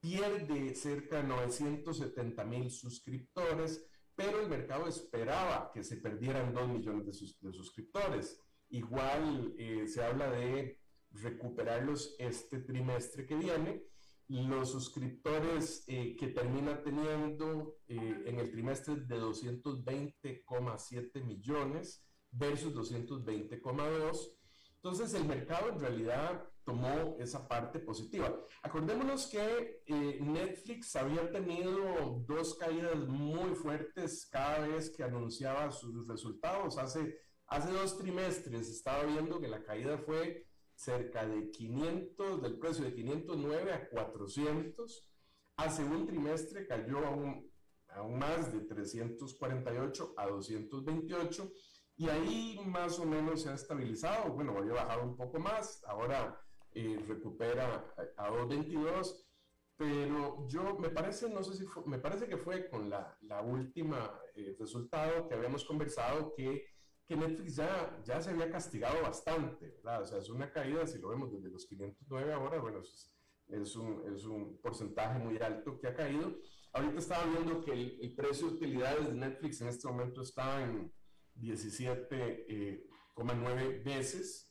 [0.04, 7.06] Pierde cerca de 970 mil suscriptores, pero el mercado esperaba que se perdieran 2 millones
[7.06, 7.14] de,
[7.54, 8.38] suscriptores.
[8.68, 10.78] Igual eh, se habla de
[11.12, 13.86] recuperarlos este trimestre que viene
[14.28, 24.36] los suscriptores eh, que termina teniendo eh, en el trimestre de 220,7 millones versus 220,2.
[24.76, 28.34] Entonces el mercado en realidad tomó esa parte positiva.
[28.62, 36.08] Acordémonos que eh, Netflix había tenido dos caídas muy fuertes cada vez que anunciaba sus
[36.08, 36.78] resultados.
[36.78, 42.86] Hace, hace dos trimestres estaba viendo que la caída fue cerca de 500, del precio
[42.86, 45.10] de 509 a 400.
[45.58, 47.52] Hace un trimestre cayó aún,
[47.90, 51.52] aún más de 348 a 228
[51.96, 54.34] y ahí más o menos se ha estabilizado.
[54.34, 56.40] Bueno, había bajado un poco más, ahora
[56.76, 59.30] eh, recupera a, 222
[59.76, 64.20] pero yo me parece, no sé si me parece que fue con la, la última
[64.36, 66.74] eh, resultado que habíamos conversado que
[67.08, 70.04] que Netflix ya, ya se había castigado bastante, ¿verdad?
[70.04, 73.14] O sea, es una caída, si lo vemos desde los 509 ahora, bueno, es,
[73.50, 76.38] es, un, es un porcentaje muy alto que ha caído.
[76.72, 80.92] Ahorita estaba viendo que el, precio de utilidades de Netflix en este momento está en
[81.36, 84.50] 17,9 eh, veces.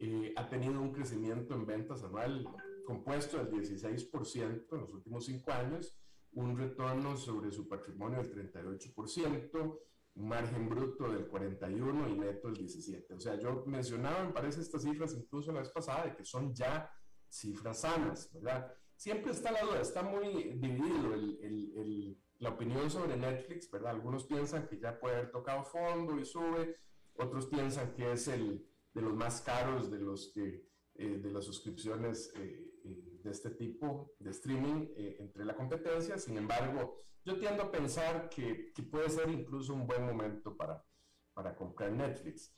[0.00, 2.46] Eh, ha tenido un crecimiento en ventas anual
[2.84, 5.98] compuesto del 16% en los últimos cinco años,
[6.32, 9.78] un retorno sobre su patrimonio del 38%,
[10.14, 13.14] margen bruto del 41 y neto del 17.
[13.14, 16.54] O sea, yo mencionaba, me parece, estas cifras incluso la vez pasada, de que son
[16.54, 16.90] ya
[17.28, 18.72] cifras sanas, ¿verdad?
[18.96, 23.92] Siempre está la duda, está muy dividido el, el, la opinión sobre Netflix, ¿verdad?
[23.92, 26.76] Algunos piensan que ya puede haber tocado fondo y sube,
[27.14, 28.67] otros piensan que es el
[28.98, 33.50] de los más caros de los que, eh, de las suscripciones eh, eh, de este
[33.50, 36.18] tipo de streaming entre la competencia.
[36.18, 40.84] Sin embargo, yo tiendo a pensar que, que puede ser incluso un buen momento para,
[41.32, 42.52] para comprar Netflix.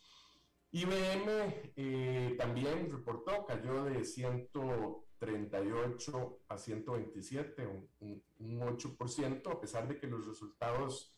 [0.73, 7.87] IBM eh, también reportó, cayó de 138 a 127, un,
[8.39, 11.15] un, 8%, a pesar de que los resultados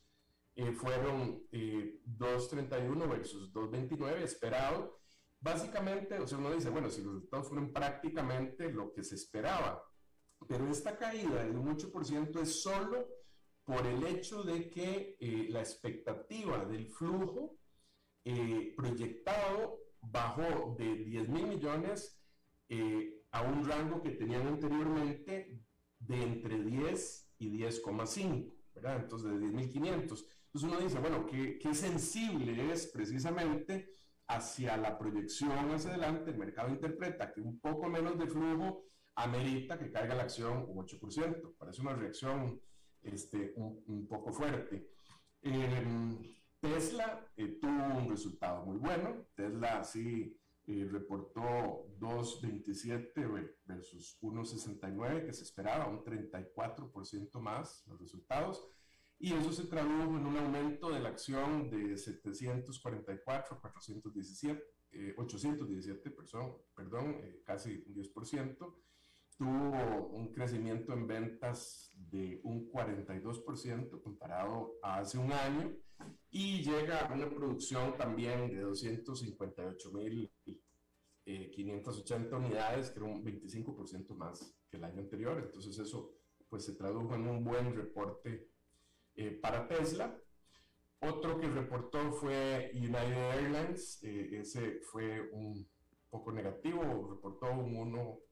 [0.55, 5.02] eh, fueron eh, 2.31 versus 2.29 esperado.
[5.43, 9.85] Básicamente, o sea, uno dice, bueno, si los resultados fueron prácticamente lo que se esperaba,
[10.47, 13.09] pero esta caída de un 8% es solo
[13.65, 17.57] por el hecho de que eh, la expectativa del flujo
[18.25, 22.23] eh, proyectado bajó de 10 mil millones
[22.69, 25.61] eh, a un rango que tenían anteriormente
[25.99, 28.97] de entre 10 y 10,5, ¿verdad?
[29.03, 29.93] Entonces, de 10.500.
[29.99, 30.25] Entonces
[30.55, 33.91] uno dice, bueno, ¿qué, ¿qué, sensible es precisamente
[34.35, 36.31] hacia la proyección hacia adelante?
[36.31, 40.79] El mercado interpreta que un poco menos de flujo amerita que caiga la acción un
[40.79, 41.57] 8%.
[41.59, 42.61] Parece una reacción
[43.03, 44.91] este, un, poco fuerte.
[45.43, 46.19] Em,
[46.61, 49.27] Tesla eh, tuvo un resultado muy bueno.
[49.35, 58.65] Tesla sí eh, reportó 2.27 versus 1.69 que se esperaba, un 34% más los resultados.
[59.23, 64.61] Y eso se tradujo en un aumento de la acción de 744 a 417,
[65.17, 68.75] 817, perdón, perdón casi un 10%
[69.37, 75.73] tuvo un crecimiento en ventas de un 42% comparado a hace un año
[76.31, 80.61] y llega a una producción también de 258.580
[81.27, 85.39] eh, unidades, que era un 25% más que el año anterior.
[85.39, 86.13] Entonces eso
[86.49, 88.52] pues se tradujo en un buen reporte
[89.17, 90.19] eh, para Tesla.
[91.01, 95.69] Otro que reportó fue United Airlines, eh, ese fue un
[96.09, 97.75] poco negativo, reportó un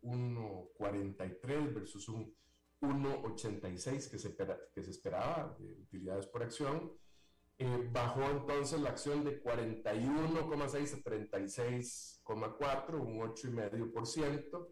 [0.02, 2.34] 1,43 versus un
[2.80, 4.36] 1,86 que se,
[4.74, 6.92] que se esperaba de utilidades por acción.
[7.58, 14.68] Eh, bajó entonces la acción de 41,6 a 36,4, un 8,5%.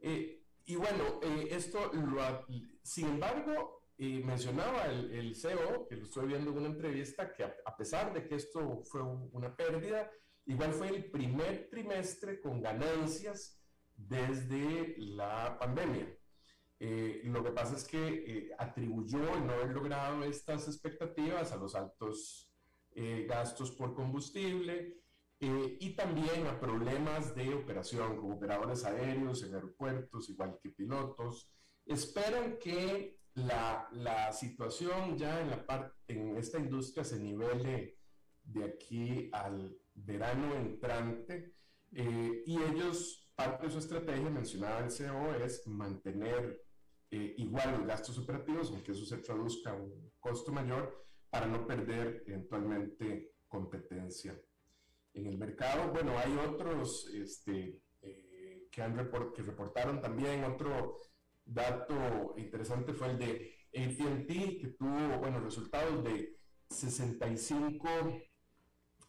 [0.00, 2.46] Eh, y bueno, eh, esto, lo,
[2.82, 7.76] sin embargo, mencionaba el, el, CEO, que lo estoy viendo en una entrevista, que a,
[7.76, 10.10] pesar de que esto fue una pérdida,
[10.46, 13.60] igual fue el primer trimestre con ganancias
[13.94, 16.16] desde la pandemia.
[16.78, 21.56] Eh, lo que pasa es que eh, atribuyó el no haber logrado estas expectativas a
[21.56, 22.50] los altos
[22.92, 24.96] eh, gastos por combustible
[25.42, 31.50] y también a problemas de operación, como operadores aéreos en aeropuertos, igual que pilotos.
[31.86, 37.98] Esperan que la, la situación ya en, la en esta industria se nivele
[38.42, 41.54] de aquí al verano entrante
[41.92, 46.62] y ellos, parte de su estrategia, mencionaba el CEO, es mantener
[47.10, 51.66] eh, igual los gastos operativos, aunque eso se traduzca a un costo mayor, para no
[51.66, 54.40] perder eventualmente competencia
[55.14, 55.92] en el mercado.
[55.92, 60.44] Bueno, hay otros este, eh, que, han report, que reportaron también.
[60.44, 61.00] Otro
[61.52, 66.36] dato interesante fue el de ATT, que tuvo bueno, resultados de
[66.68, 67.88] 65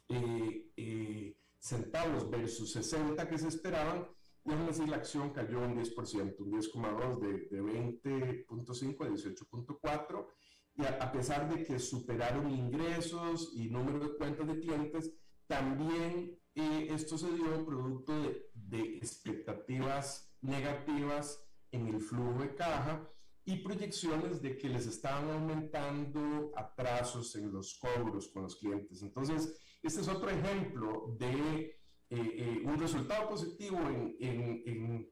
[0.08, 4.06] eh, centavos versus 60 que se esperaban.
[4.44, 10.26] Déjame decir, la acción cayó un 10%, un 10,2% de, de 20.5 a 18.4%,
[10.74, 15.12] y a, pesar de que superaron ingresos y número de cuentas de clientes,
[15.46, 18.12] también eh, esto se dio producto
[18.54, 23.08] de expectativas negativas en el flujo de caja
[23.44, 29.02] y proyecciones de que les estaban aumentando atrasos en los cobros con los clientes.
[29.02, 33.80] Entonces, este es otro ejemplo de eh, eh, un resultado positivo
[34.20, 35.10] en,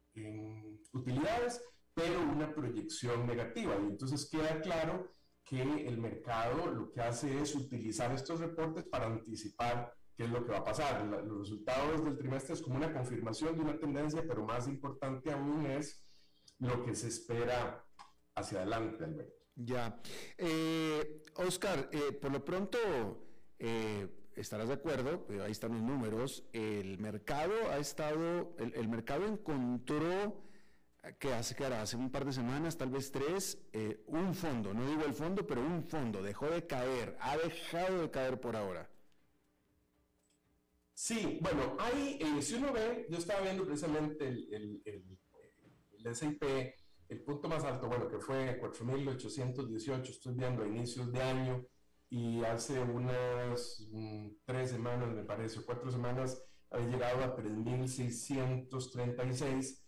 [0.92, 1.62] utilidades,
[1.94, 3.74] pero una proyección negativa.
[3.80, 5.10] Y entonces queda claro
[5.42, 10.44] que el mercado lo que hace es utilizar estos reportes para anticipar qué es lo
[10.44, 11.04] que va a pasar.
[11.06, 15.66] los resultados del trimestre es como una confirmación de una tendencia, pero más importante aún
[15.66, 16.04] es
[16.60, 17.84] lo que se espera
[18.34, 19.44] hacia adelante, Alberto.
[19.56, 20.00] Ya.
[20.38, 21.90] Eh, Oscar,
[22.20, 22.78] por lo pronto,
[24.40, 30.42] estarás de acuerdo, pero ahí están los números, el mercado ha estado, el, mercado encontró,
[31.18, 34.88] que hace, que hace un par de semanas, tal vez tres, eh, un fondo, no
[34.88, 38.90] digo el fondo, pero un fondo, dejó de caer, ha dejado de caer por ahora.
[40.94, 45.18] Sí, bueno, hay, eh, si uno ve, yo estaba viendo precisamente el, el, el,
[46.00, 46.74] el S&P,
[47.08, 51.66] el punto más alto, bueno, que fue 4.818, estoy viendo a inicios de año,
[52.10, 59.80] y hace unas mm, tres semanas, me parece, cuatro semanas, había llegado a 3.636.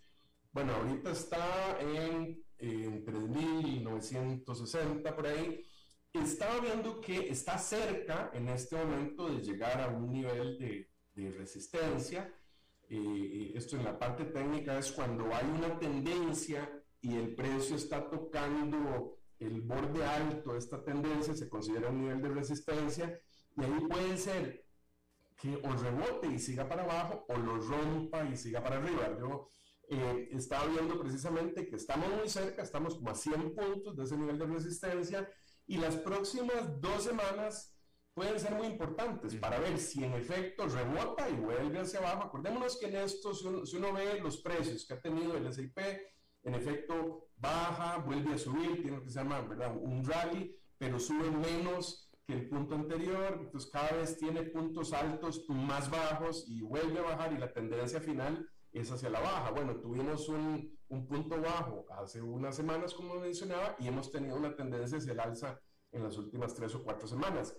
[0.53, 5.67] Bueno, ahorita está en, en 3.960 por ahí.
[6.13, 11.31] Estaba viendo que está cerca en este momento de llegar a un nivel de, de
[11.33, 12.33] resistencia.
[12.95, 16.71] Eh, esto en la parte técnica es cuando hay una tendencia
[17.01, 22.21] y el precio está tocando el borde alto de esta tendencia se considera un nivel
[22.21, 23.19] de resistencia
[23.57, 24.67] y ahí puede ser
[25.37, 29.17] que o rebote y siga para abajo o lo rompa y siga para arriba.
[29.19, 29.49] Yo
[29.89, 34.19] eh, estaba viendo precisamente que estamos muy cerca, estamos como a 100 puntos de ese
[34.19, 35.27] nivel de resistencia
[35.67, 37.72] y las próximas dos semanas
[38.15, 42.25] pueden ser muy importantes para ver si en efecto rebota y vuelve hacia abajo.
[42.25, 45.47] Acordémonos que en esto, si uno, si uno ve los precios que ha tenido el
[45.47, 46.13] S&P,
[46.45, 49.75] en efecto baja, vuelve a subir, tiene lo que se llama ¿verdad?
[49.77, 55.45] un rally, pero sube menos que el punto anterior, entonces cada vez tiene puntos altos
[55.49, 59.51] más bajos y vuelve a bajar y la tendencia final es hacia la baja.
[59.51, 64.55] Bueno, tuvimos un, un punto bajo hace unas semanas, como mencionaba, y hemos tenido una
[64.55, 65.61] tendencia hacia el alza
[65.91, 67.57] en las últimas tres o cuatro semanas.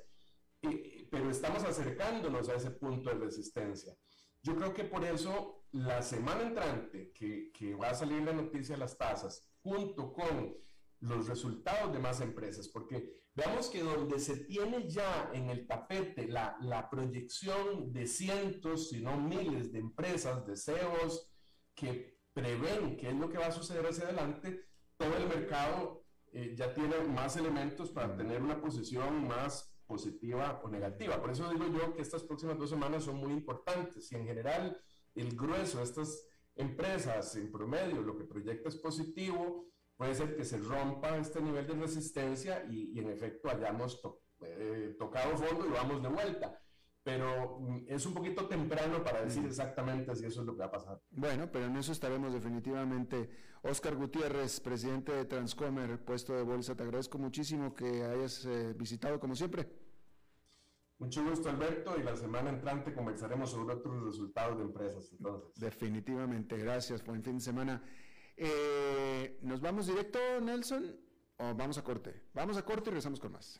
[1.09, 3.93] Pero estamos acercándonos a ese punto de resistencia.
[4.41, 8.76] Yo creo que por eso la semana entrante, que, que, va a salir la noticia
[8.76, 10.55] de las tasas, junto con
[10.99, 16.28] los resultados de más empresas, porque veamos que donde se tiene ya en el tapete
[16.28, 21.32] la, la proyección de cientos, si no miles de empresas, de CEOs,
[21.74, 26.53] que prevén qué es lo que va a suceder hacia adelante, todo el mercado eh,
[26.55, 31.20] ya tiene más elementos para tener una posición más positiva o negativa.
[31.20, 34.78] Por eso digo yo que estas próximas dos semanas son muy importantes y en general
[35.16, 40.44] el grueso de estas empresas en promedio lo que proyecta es positivo, puede ser que
[40.44, 44.02] se rompa este nivel de resistencia y, en efecto hayamos
[44.42, 46.62] eh, tocado fondo y vamos de vuelta.
[47.04, 50.66] Pero mm, es un poquito temprano para decir exactamente si eso es lo que va
[50.66, 51.01] a pasar.
[51.12, 53.30] Bueno, pero en eso estaremos definitivamente.
[53.64, 59.20] Oscar Gutiérrez, presidente de Transcomer, puesto de bolsa, te agradezco muchísimo que hayas eh, visitado
[59.20, 59.70] como siempre.
[60.99, 65.12] Mucho gusto, Alberto, y la semana entrante conversaremos sobre otros resultados de empresas.
[65.12, 65.60] Entonces.
[65.60, 67.84] Definitivamente, gracias, buen fin de semana.
[68.38, 70.95] Eh, ¿Nos vamos directo, Nelson?
[71.38, 72.22] ¿O vamos a corte?
[72.34, 73.60] Vamos a corte y regresamos con más.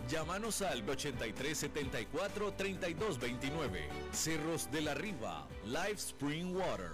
[0.11, 3.87] Llámanos al 8374 3229.
[4.11, 6.91] Cerros de la Riva, Live Spring Water.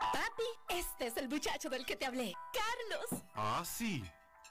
[0.00, 3.22] Papi, este es el muchacho del que te hablé, Carlos.
[3.34, 4.02] Ah, sí.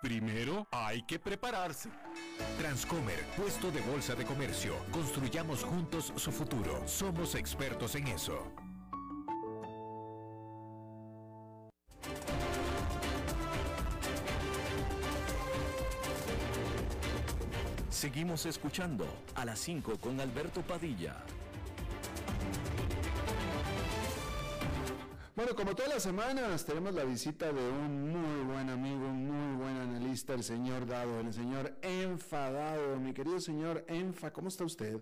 [0.00, 1.90] primero hay que prepararse.
[2.58, 4.74] Transcomer, puesto de bolsa de comercio.
[4.90, 6.86] Construyamos juntos su futuro.
[6.86, 8.52] Somos expertos en eso.
[17.90, 21.16] Seguimos escuchando a las 5 con Alberto Padilla.
[25.38, 29.37] Bueno, como todas las semanas, tenemos la visita de un muy buen amigo, un muy
[30.18, 32.98] analista, el señor Dado, el señor Enfadado.
[32.98, 35.00] Mi querido señor Enfa, ¿cómo está usted?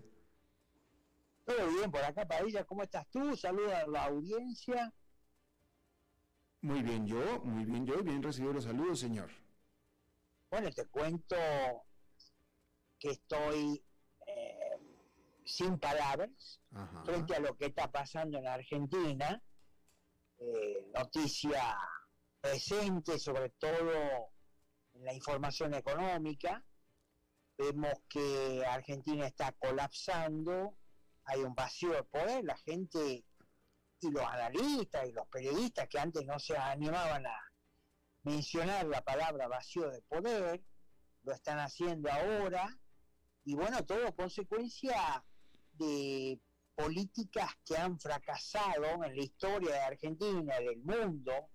[1.45, 3.35] Todo bien, por acá, Padilla, ¿cómo estás tú?
[3.35, 4.93] Saluda a la audiencia.
[6.61, 9.29] Muy bien, yo, muy bien, yo, bien recibido los saludos, señor.
[10.51, 11.35] Bueno, te cuento
[12.99, 13.83] que estoy
[14.27, 14.77] eh,
[15.45, 16.61] sin palabras
[17.05, 19.41] frente a lo que está pasando en Argentina
[20.39, 21.75] eh, noticia
[22.41, 24.36] presente, sobre todo
[24.97, 26.63] en la información económica.
[27.57, 30.77] Vemos que Argentina está colapsando,
[31.25, 33.25] hay un vacío de poder, la gente
[33.99, 37.51] y los analistas y los periodistas que antes no se animaban a
[38.23, 40.63] mencionar la palabra vacío de poder,
[41.23, 42.77] lo están haciendo ahora,
[43.43, 45.23] y bueno, todo consecuencia
[45.73, 46.39] de
[46.75, 51.49] políticas que han fracasado en la historia de Argentina, del mundo.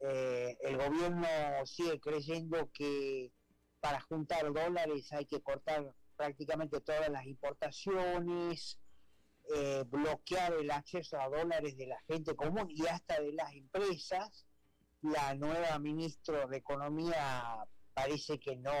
[0.00, 1.26] Eh, el gobierno
[1.66, 3.32] sigue creyendo que
[3.80, 8.78] para juntar dólares hay que cortar prácticamente todas las importaciones,
[9.54, 14.46] eh, bloquear el acceso a dólares de la gente común y hasta de las empresas.
[15.00, 18.72] La nueva ministra de Economía parece que no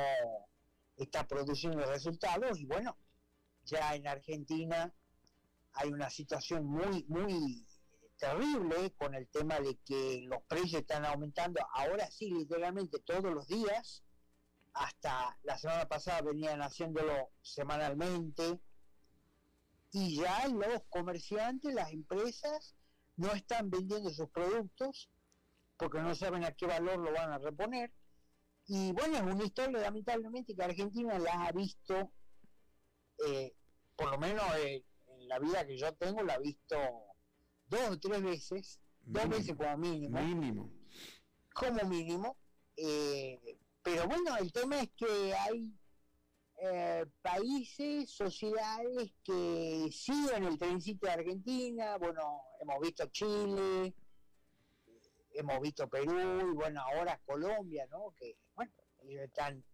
[0.96, 2.96] está produciendo resultados y bueno,
[3.62, 4.92] ya en Argentina
[5.74, 7.67] hay una situación muy, muy
[8.18, 13.46] terrible con el tema de que los precios están aumentando, ahora sí, literalmente todos los
[13.46, 14.02] días,
[14.74, 18.60] hasta la semana pasada venían haciéndolo semanalmente,
[19.92, 22.74] y ya los comerciantes, las empresas,
[23.16, 25.10] no están vendiendo sus productos
[25.76, 27.92] porque no saben a qué valor lo van a reponer.
[28.66, 32.12] Y bueno, es una historia lamentablemente que Argentina la ha visto,
[33.26, 33.54] eh,
[33.96, 34.84] por lo menos eh,
[35.20, 36.76] la vida que yo tengo la he visto
[37.68, 40.20] dos o tres veces, dos veces como mínimo.
[40.20, 40.72] Mínimo.
[41.54, 42.36] Como mínimo.
[42.76, 45.74] Eh, pero bueno, el tema es que hay
[46.60, 53.94] eh, países, sociedades que siguen el trencito de Argentina, bueno, hemos visto Chile,
[55.32, 58.12] hemos visto Perú y bueno, ahora Colombia, ¿no?
[58.16, 58.72] Que bueno,
[59.04, 59.64] ellos están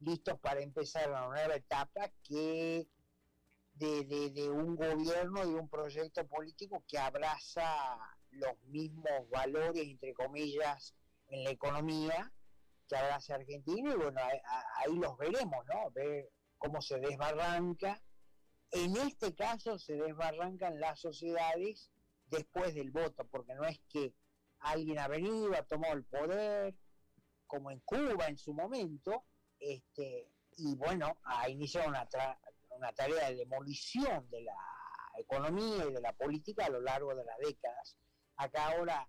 [0.00, 2.88] listos para empezar una nueva etapa que
[3.74, 7.98] de, un gobierno, de un proyecto político que abraza
[8.30, 10.94] los mismos valores, entre comillas,
[11.28, 12.32] en la economía
[12.88, 15.90] que abraza Argentina y bueno, ahí, los veremos, ¿no?
[15.92, 18.02] Ver cómo se desbarranca.
[18.70, 21.90] En este caso se desbarrancan las sociedades
[22.26, 24.14] después del voto, porque no es que
[24.60, 26.74] alguien ha venido, ha tomado el poder,
[27.46, 29.24] como en Cuba en su momento,
[29.58, 32.08] este, y bueno, ha iniciado una,
[32.82, 34.56] una tarea de demolición de la
[35.16, 37.96] economía y de la política a lo largo de las décadas.
[38.36, 39.08] Acá ahora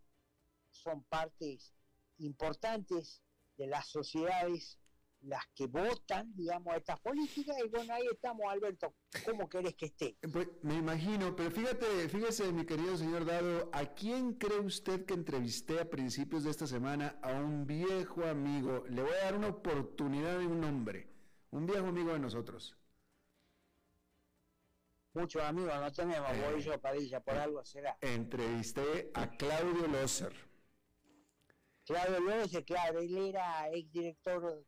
[0.70, 1.74] son partes
[2.20, 3.24] importantes
[3.58, 4.78] de las sociedades
[5.22, 8.94] las que votan, digamos, estas políticas, y bueno, ahí estamos, Alberto,
[9.26, 10.18] ¿cómo querés que esté?
[10.34, 15.14] Pues, me imagino, pero fíjate, fíjese, mi querido señor Dado, ¿a quién cree usted que
[15.14, 18.84] entrevisté a principios de esta semana a un viejo amigo?
[18.90, 21.08] Le voy a dar una oportunidad de un nombre,
[21.52, 22.76] un viejo amigo de nosotros.
[25.14, 27.96] Muchos amigos no tenemos, eh, Padilla, por algo será.
[28.02, 30.34] Entrevisté a Claudio Loser.
[31.86, 34.66] Claudio Loser, claro, él era exdirector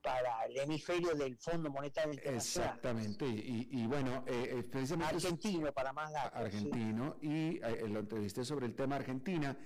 [0.00, 2.68] para el hemisferio del Fondo Monetario Internacional.
[2.70, 6.38] Exactamente, y, bueno, eh, eh Argentino, para más datos.
[6.38, 9.58] Argentino, y eh, lo entrevisté sobre el tema Argentina.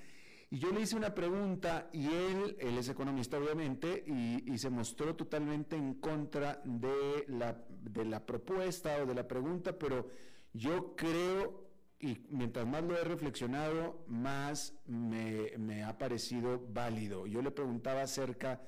[0.50, 5.14] Y yo le hice una pregunta y él, él es economista obviamente, y, se mostró
[5.14, 10.08] totalmente en contra de la, de la propuesta o de la pregunta, pero
[10.52, 11.70] yo creo
[12.00, 17.26] y mientras más lo he reflexionado, más me, ha parecido válido.
[17.26, 18.62] Yo le preguntaba acerca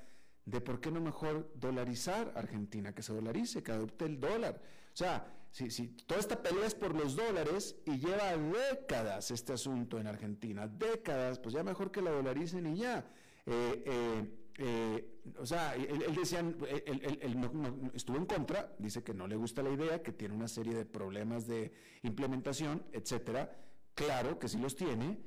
[0.45, 4.61] de por qué no mejor dolarizar Argentina, que se dolarice, que adopte el dólar.
[4.93, 9.53] O sea, si, si toda esta pelea es por los dólares y lleva décadas este
[9.53, 13.05] asunto en Argentina, décadas, pues ya mejor que la dolaricen y ya.
[13.45, 19.35] Eh, eh, eh, o sea, él, decía, él, estuvo en contra, dice que no le
[19.35, 23.55] gusta la idea, que tiene una serie de problemas de implementación, etcétera.
[23.93, 25.19] Claro que sí los tiene,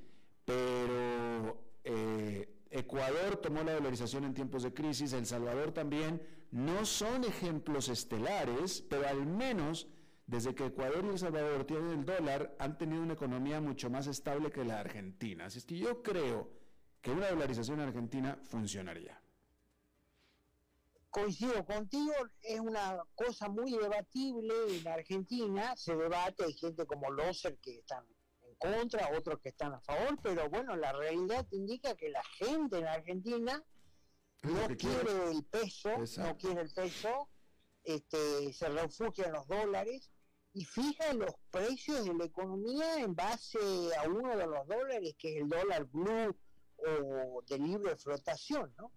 [0.44, 1.62] pero
[2.68, 6.20] Ecuador tomó la dolarización en tiempos de crisis, El Salvador también.
[6.50, 9.86] No son ejemplos estelares, pero al menos
[10.26, 14.06] desde que Ecuador y El Salvador tienen el dólar, han tenido una economía mucho más
[14.08, 15.46] estable que la Argentina.
[15.46, 16.50] Así es que yo creo
[17.00, 19.20] que una dolarización en Argentina funcionaría.
[21.10, 22.12] Coincido contigo,
[22.42, 28.04] es una cosa muy debatible en Argentina, se debate, hay gente como Loser que están
[28.42, 32.78] en contra, otros que están a favor, pero bueno, la realidad indica que la gente
[32.78, 33.64] en Argentina
[34.42, 37.28] no quiere el peso, no quiere el peso,
[37.84, 40.10] este, se refugia en los dólares
[40.57, 43.59] y fija los precios de la economía en base
[43.98, 46.34] a uno de los dólares, que es el dólar blue
[46.78, 48.90] o de libre flotación, ¿no?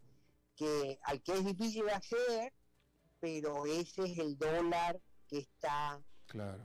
[0.55, 2.53] que al que es difícil acceder,
[3.20, 6.64] pero ese es el dólar que está claro.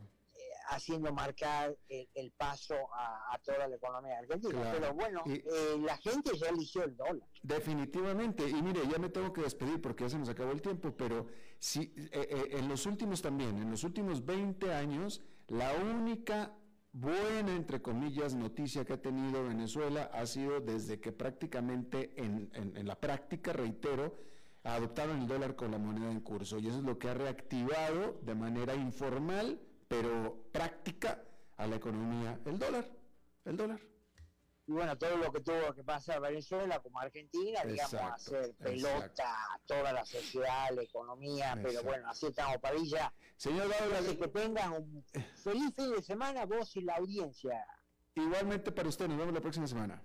[0.64, 4.70] Eh, haciendo marcar el, paso a, toda la economía argentina.
[4.72, 7.28] Pero bueno, eh, la gente ya eligió el dólar.
[7.42, 10.96] Definitivamente, y mire, ya me tengo que despedir porque ya se nos acabó el tiempo,
[10.96, 11.26] pero
[11.58, 16.54] si eh, en los últimos también, en los últimos 20 años, la única
[16.92, 22.50] buena, entre comillas, noticia que ha tenido Venezuela ha sido desde que prácticamente en,
[22.86, 24.14] la práctica, reitero,
[24.62, 26.58] adoptaron el dólar con la moneda en curso.
[26.58, 31.22] Y eso es lo que ha reactivado de manera informal, pero práctica,
[31.56, 32.90] a la economía el dólar.
[33.44, 33.80] El dólar
[34.66, 39.92] y bueno, todo lo que tuvo que pasar Venezuela como Argentina, digamos, hacer pelota toda
[39.92, 43.12] la sociedad, la economía, pero bueno, así estamos, Padilla.
[43.36, 45.04] Señor Dávila, que tengan un
[45.34, 47.66] feliz fin de semana vos y la audiencia.
[48.14, 50.02] Igualmente para usted, nos vemos la próxima semana.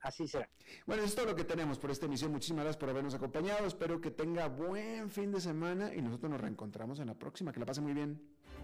[0.00, 0.48] Así será.
[0.84, 2.32] Bueno, eso es todo lo que tenemos por esta emisión.
[2.32, 3.66] Muchísimas gracias por habernos acompañado.
[3.66, 7.50] Espero que tenga buen fin de semana y nosotros nos reencontramos en la próxima.
[7.50, 8.35] Que la pase muy bien.